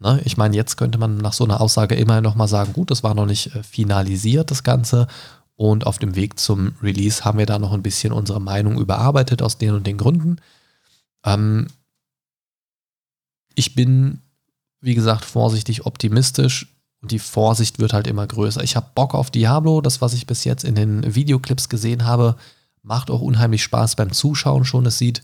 Ne? 0.00 0.20
Ich 0.24 0.36
meine, 0.36 0.56
jetzt 0.56 0.76
könnte 0.76 0.98
man 0.98 1.18
nach 1.18 1.32
so 1.32 1.44
einer 1.44 1.60
Aussage 1.60 1.94
immer 1.94 2.20
nochmal 2.20 2.48
sagen, 2.48 2.72
gut, 2.72 2.90
das 2.90 3.02
war 3.02 3.14
noch 3.14 3.26
nicht 3.26 3.54
äh, 3.54 3.62
finalisiert, 3.62 4.50
das 4.50 4.62
Ganze. 4.62 5.06
Und 5.56 5.86
auf 5.86 5.98
dem 5.98 6.16
Weg 6.16 6.38
zum 6.40 6.74
Release 6.82 7.24
haben 7.24 7.38
wir 7.38 7.46
da 7.46 7.58
noch 7.58 7.72
ein 7.72 7.82
bisschen 7.82 8.12
unsere 8.12 8.40
Meinung 8.40 8.80
überarbeitet 8.80 9.42
aus 9.42 9.58
den 9.58 9.74
und 9.74 9.86
den 9.86 9.98
Gründen. 9.98 10.36
Ähm, 11.24 11.66
ich 13.54 13.74
bin, 13.74 14.20
wie 14.80 14.94
gesagt, 14.94 15.26
vorsichtig 15.26 15.84
optimistisch 15.84 16.66
und 17.02 17.12
die 17.12 17.18
Vorsicht 17.18 17.78
wird 17.78 17.92
halt 17.92 18.06
immer 18.06 18.26
größer. 18.26 18.62
Ich 18.62 18.76
habe 18.76 18.90
Bock 18.94 19.14
auf 19.14 19.30
Diablo. 19.30 19.80
Das, 19.80 20.00
was 20.00 20.12
ich 20.12 20.26
bis 20.26 20.44
jetzt 20.44 20.64
in 20.64 20.74
den 20.74 21.14
Videoclips 21.14 21.68
gesehen 21.68 22.04
habe, 22.04 22.36
macht 22.82 23.10
auch 23.10 23.20
unheimlich 23.20 23.62
Spaß 23.62 23.96
beim 23.96 24.12
Zuschauen 24.12 24.64
schon. 24.64 24.84
Es 24.86 24.98
sieht 24.98 25.22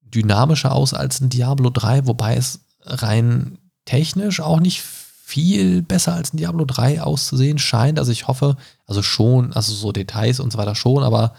dynamischer 0.00 0.72
aus 0.72 0.94
als 0.94 1.20
ein 1.20 1.28
Diablo 1.28 1.70
3, 1.70 2.06
wobei 2.06 2.36
es 2.36 2.60
rein 2.84 3.58
technisch 3.84 4.40
auch 4.40 4.60
nicht 4.60 4.80
viel 4.80 5.82
besser 5.82 6.14
als 6.14 6.32
ein 6.32 6.36
Diablo 6.38 6.64
3 6.64 7.02
auszusehen 7.02 7.58
scheint. 7.58 7.98
Also 7.98 8.12
ich 8.12 8.28
hoffe, 8.28 8.56
also 8.86 9.02
schon, 9.02 9.52
also 9.52 9.74
so 9.74 9.92
Details 9.92 10.40
und 10.40 10.52
so 10.52 10.58
weiter 10.58 10.74
schon, 10.74 11.02
aber 11.02 11.34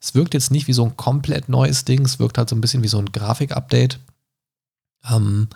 es 0.00 0.14
wirkt 0.14 0.34
jetzt 0.34 0.50
nicht 0.50 0.68
wie 0.68 0.72
so 0.72 0.84
ein 0.84 0.96
komplett 0.96 1.48
neues 1.48 1.84
Ding. 1.84 2.04
Es 2.04 2.18
wirkt 2.18 2.38
halt 2.38 2.48
so 2.48 2.56
ein 2.56 2.60
bisschen 2.60 2.82
wie 2.82 2.88
so 2.88 2.98
ein 2.98 3.10
Grafik-Update. 3.12 3.98
Ähm, 5.10 5.48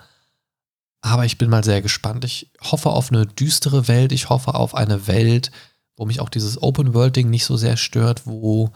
aber 1.03 1.25
ich 1.25 1.37
bin 1.37 1.49
mal 1.49 1.65
sehr 1.65 1.81
gespannt. 1.81 2.23
Ich 2.23 2.49
hoffe 2.61 2.89
auf 2.89 3.11
eine 3.11 3.25
düstere 3.25 3.89
Welt. 3.89 4.13
Ich 4.13 4.29
hoffe 4.29 4.55
auf 4.55 4.73
eine 4.73 5.05
Welt, 5.05 5.51
wo 5.97 6.05
mich 6.05 6.21
auch 6.21 6.29
dieses 6.29 6.61
Open-World-Ding 6.61 7.29
nicht 7.29 7.43
so 7.43 7.57
sehr 7.57 7.75
stört, 7.75 8.25
wo 8.25 8.71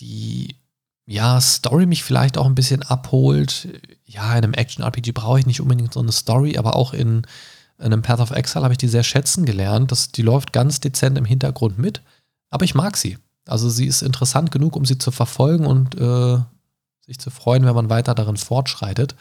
die 0.00 0.56
ja, 1.04 1.38
Story 1.42 1.84
mich 1.84 2.04
vielleicht 2.04 2.38
auch 2.38 2.46
ein 2.46 2.54
bisschen 2.54 2.82
abholt. 2.82 3.68
Ja, 4.06 4.30
in 4.32 4.44
einem 4.44 4.54
Action-RPG 4.54 5.12
brauche 5.12 5.40
ich 5.40 5.46
nicht 5.46 5.60
unbedingt 5.60 5.92
so 5.92 6.00
eine 6.00 6.10
Story, 6.12 6.56
aber 6.56 6.74
auch 6.74 6.94
in, 6.94 7.26
in 7.78 7.84
einem 7.84 8.00
Path 8.00 8.20
of 8.20 8.30
Exile 8.30 8.64
habe 8.64 8.72
ich 8.72 8.78
die 8.78 8.88
sehr 8.88 9.04
schätzen 9.04 9.44
gelernt. 9.44 9.92
Das, 9.92 10.10
die 10.10 10.22
läuft 10.22 10.54
ganz 10.54 10.80
dezent 10.80 11.18
im 11.18 11.26
Hintergrund 11.26 11.78
mit, 11.78 12.00
aber 12.48 12.64
ich 12.64 12.74
mag 12.74 12.96
sie. 12.96 13.18
Also 13.44 13.68
sie 13.68 13.86
ist 13.86 14.00
interessant 14.00 14.50
genug, 14.50 14.74
um 14.74 14.86
sie 14.86 14.96
zu 14.96 15.10
verfolgen 15.10 15.66
und 15.66 16.00
äh, 16.00 16.38
sich 17.04 17.18
zu 17.18 17.30
freuen, 17.30 17.66
wenn 17.66 17.74
man 17.74 17.90
weiter 17.90 18.14
darin 18.14 18.38
fortschreitet. 18.38 19.14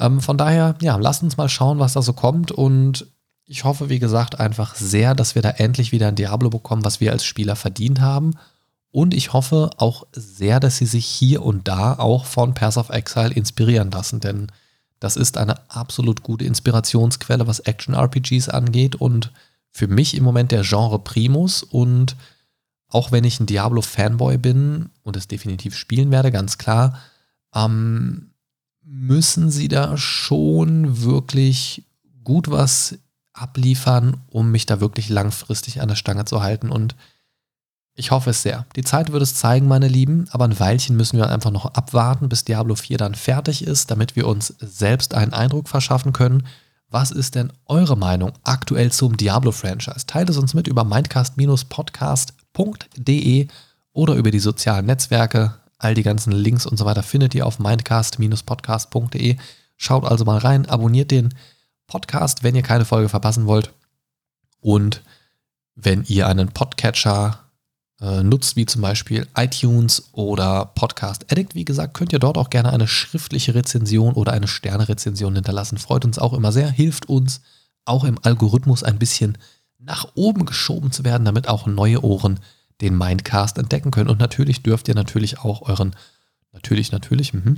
Ähm, 0.00 0.20
von 0.20 0.38
daher, 0.38 0.74
ja, 0.80 0.96
lasst 0.96 1.22
uns 1.22 1.36
mal 1.36 1.48
schauen, 1.48 1.78
was 1.78 1.92
da 1.92 2.02
so 2.02 2.12
kommt. 2.12 2.50
Und 2.50 3.06
ich 3.44 3.64
hoffe, 3.64 3.88
wie 3.88 3.98
gesagt, 3.98 4.40
einfach 4.40 4.74
sehr, 4.74 5.14
dass 5.14 5.34
wir 5.34 5.42
da 5.42 5.50
endlich 5.50 5.92
wieder 5.92 6.08
ein 6.08 6.16
Diablo 6.16 6.50
bekommen, 6.50 6.84
was 6.84 7.00
wir 7.00 7.12
als 7.12 7.24
Spieler 7.24 7.56
verdient 7.56 8.00
haben. 8.00 8.32
Und 8.92 9.14
ich 9.14 9.32
hoffe 9.32 9.70
auch 9.76 10.06
sehr, 10.12 10.58
dass 10.58 10.78
sie 10.78 10.86
sich 10.86 11.06
hier 11.06 11.42
und 11.44 11.68
da 11.68 11.94
auch 11.94 12.24
von 12.24 12.54
Pass 12.54 12.76
of 12.76 12.90
Exile 12.90 13.32
inspirieren 13.32 13.90
lassen, 13.90 14.18
denn 14.18 14.48
das 14.98 15.16
ist 15.16 15.38
eine 15.38 15.70
absolut 15.70 16.22
gute 16.22 16.44
Inspirationsquelle, 16.44 17.46
was 17.46 17.60
Action-RPGs 17.60 18.48
angeht 18.50 18.96
und 18.96 19.32
für 19.70 19.88
mich 19.88 20.16
im 20.16 20.24
Moment 20.24 20.52
der 20.52 20.62
Genre 20.62 20.98
Primus. 20.98 21.62
Und 21.62 22.16
auch 22.88 23.10
wenn 23.10 23.24
ich 23.24 23.40
ein 23.40 23.46
Diablo-Fanboy 23.46 24.36
bin 24.36 24.90
und 25.02 25.16
es 25.16 25.26
definitiv 25.26 25.74
spielen 25.74 26.10
werde, 26.10 26.30
ganz 26.30 26.58
klar, 26.58 26.98
ähm, 27.54 28.29
müssen 28.82 29.50
sie 29.50 29.68
da 29.68 29.96
schon 29.96 31.02
wirklich 31.02 31.84
gut 32.24 32.50
was 32.50 32.98
abliefern, 33.32 34.18
um 34.28 34.50
mich 34.50 34.66
da 34.66 34.80
wirklich 34.80 35.08
langfristig 35.08 35.80
an 35.80 35.88
der 35.88 35.96
Stange 35.96 36.24
zu 36.24 36.42
halten 36.42 36.70
und 36.70 36.96
ich 37.94 38.10
hoffe 38.12 38.30
es 38.30 38.42
sehr. 38.42 38.66
Die 38.76 38.84
Zeit 38.84 39.10
wird 39.12 39.22
es 39.22 39.34
zeigen, 39.34 39.68
meine 39.68 39.88
Lieben, 39.88 40.26
aber 40.30 40.46
ein 40.46 40.58
Weilchen 40.58 40.96
müssen 40.96 41.18
wir 41.18 41.28
einfach 41.28 41.50
noch 41.50 41.74
abwarten, 41.74 42.30
bis 42.30 42.44
Diablo 42.44 42.74
4 42.74 42.96
dann 42.96 43.14
fertig 43.14 43.62
ist, 43.62 43.90
damit 43.90 44.16
wir 44.16 44.26
uns 44.26 44.54
selbst 44.58 45.12
einen 45.12 45.34
Eindruck 45.34 45.68
verschaffen 45.68 46.14
können. 46.14 46.46
Was 46.88 47.10
ist 47.10 47.34
denn 47.34 47.52
eure 47.66 47.98
Meinung 47.98 48.32
aktuell 48.42 48.90
zum 48.90 49.16
Diablo-Franchise? 49.16 50.06
Teilt 50.06 50.30
es 50.30 50.38
uns 50.38 50.54
mit 50.54 50.66
über 50.66 50.84
mindcast-podcast.de 50.84 53.48
oder 53.92 54.14
über 54.14 54.30
die 54.30 54.40
sozialen 54.40 54.86
Netzwerke. 54.86 55.56
All 55.80 55.94
die 55.94 56.02
ganzen 56.02 56.30
Links 56.30 56.66
und 56.66 56.76
so 56.76 56.84
weiter 56.84 57.02
findet 57.02 57.34
ihr 57.34 57.46
auf 57.46 57.58
mindcast-podcast.de. 57.58 59.36
Schaut 59.76 60.04
also 60.04 60.26
mal 60.26 60.38
rein, 60.38 60.68
abonniert 60.68 61.10
den 61.10 61.34
Podcast, 61.86 62.42
wenn 62.44 62.54
ihr 62.54 62.62
keine 62.62 62.84
Folge 62.84 63.08
verpassen 63.08 63.46
wollt. 63.46 63.72
Und 64.60 65.02
wenn 65.74 66.04
ihr 66.04 66.28
einen 66.28 66.48
Podcatcher 66.48 67.40
äh, 67.98 68.22
nutzt, 68.22 68.56
wie 68.56 68.66
zum 68.66 68.82
Beispiel 68.82 69.26
iTunes 69.34 70.10
oder 70.12 70.66
Podcast 70.66 71.32
Addict, 71.32 71.54
wie 71.54 71.64
gesagt, 71.64 71.94
könnt 71.94 72.12
ihr 72.12 72.18
dort 72.18 72.36
auch 72.36 72.50
gerne 72.50 72.72
eine 72.72 72.86
schriftliche 72.86 73.54
Rezension 73.54 74.12
oder 74.12 74.32
eine 74.32 74.48
Sterne-Rezension 74.48 75.34
hinterlassen. 75.34 75.78
Freut 75.78 76.04
uns 76.04 76.18
auch 76.18 76.34
immer 76.34 76.52
sehr, 76.52 76.70
hilft 76.70 77.08
uns 77.08 77.40
auch 77.86 78.04
im 78.04 78.18
Algorithmus 78.22 78.82
ein 78.82 78.98
bisschen 78.98 79.38
nach 79.78 80.08
oben 80.14 80.44
geschoben 80.44 80.92
zu 80.92 81.04
werden, 81.04 81.24
damit 81.24 81.48
auch 81.48 81.66
neue 81.66 82.04
Ohren 82.04 82.38
den 82.80 82.96
Mindcast 82.96 83.58
entdecken 83.58 83.90
können. 83.90 84.10
Und 84.10 84.20
natürlich 84.20 84.62
dürft 84.62 84.88
ihr 84.88 84.94
natürlich 84.94 85.40
auch 85.40 85.62
euren, 85.68 85.94
natürlich, 86.52 86.92
natürlich, 86.92 87.32
mh, 87.32 87.56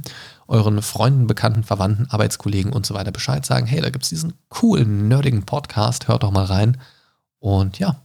euren 0.49 0.83
Freunden, 0.83 1.27
Bekannten, 1.27 1.65
Verwandten, 1.65 2.07
Arbeitskollegen 2.11 2.73
und 2.73 2.87
so 2.87 2.95
weiter 2.95 3.13
Bescheid 3.13 3.45
sagen, 3.47 3.67
hey, 3.67 3.81
da 3.81 3.91
gibt 3.91 4.05
es 4.05 4.11
diesen 4.11 4.35
coolen, 4.49 5.09
nerdigen 5.09 5.45
Podcast, 5.45 6.09
hört 6.09 6.23
doch 6.23 6.31
mal 6.31 6.45
rein. 6.45 6.79
Und 7.39 7.79
ja, 7.79 7.97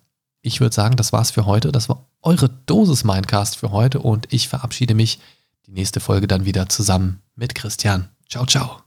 ich 0.41 0.61
würde 0.61 0.73
sagen, 0.73 0.95
das 0.95 1.13
war's 1.13 1.31
für 1.31 1.45
heute. 1.45 1.71
Das 1.71 1.89
war 1.89 2.05
eure 2.21 2.49
Dosis 2.65 3.03
Mindcast 3.03 3.57
für 3.57 3.71
heute 3.71 3.99
und 3.99 4.31
ich 4.31 4.47
verabschiede 4.47 4.95
mich. 4.95 5.19
Die 5.65 5.71
nächste 5.71 5.99
Folge 5.99 6.27
dann 6.27 6.45
wieder 6.45 6.69
zusammen 6.69 7.21
mit 7.35 7.53
Christian. 7.53 8.07
Ciao, 8.29 8.45
ciao. 8.45 8.86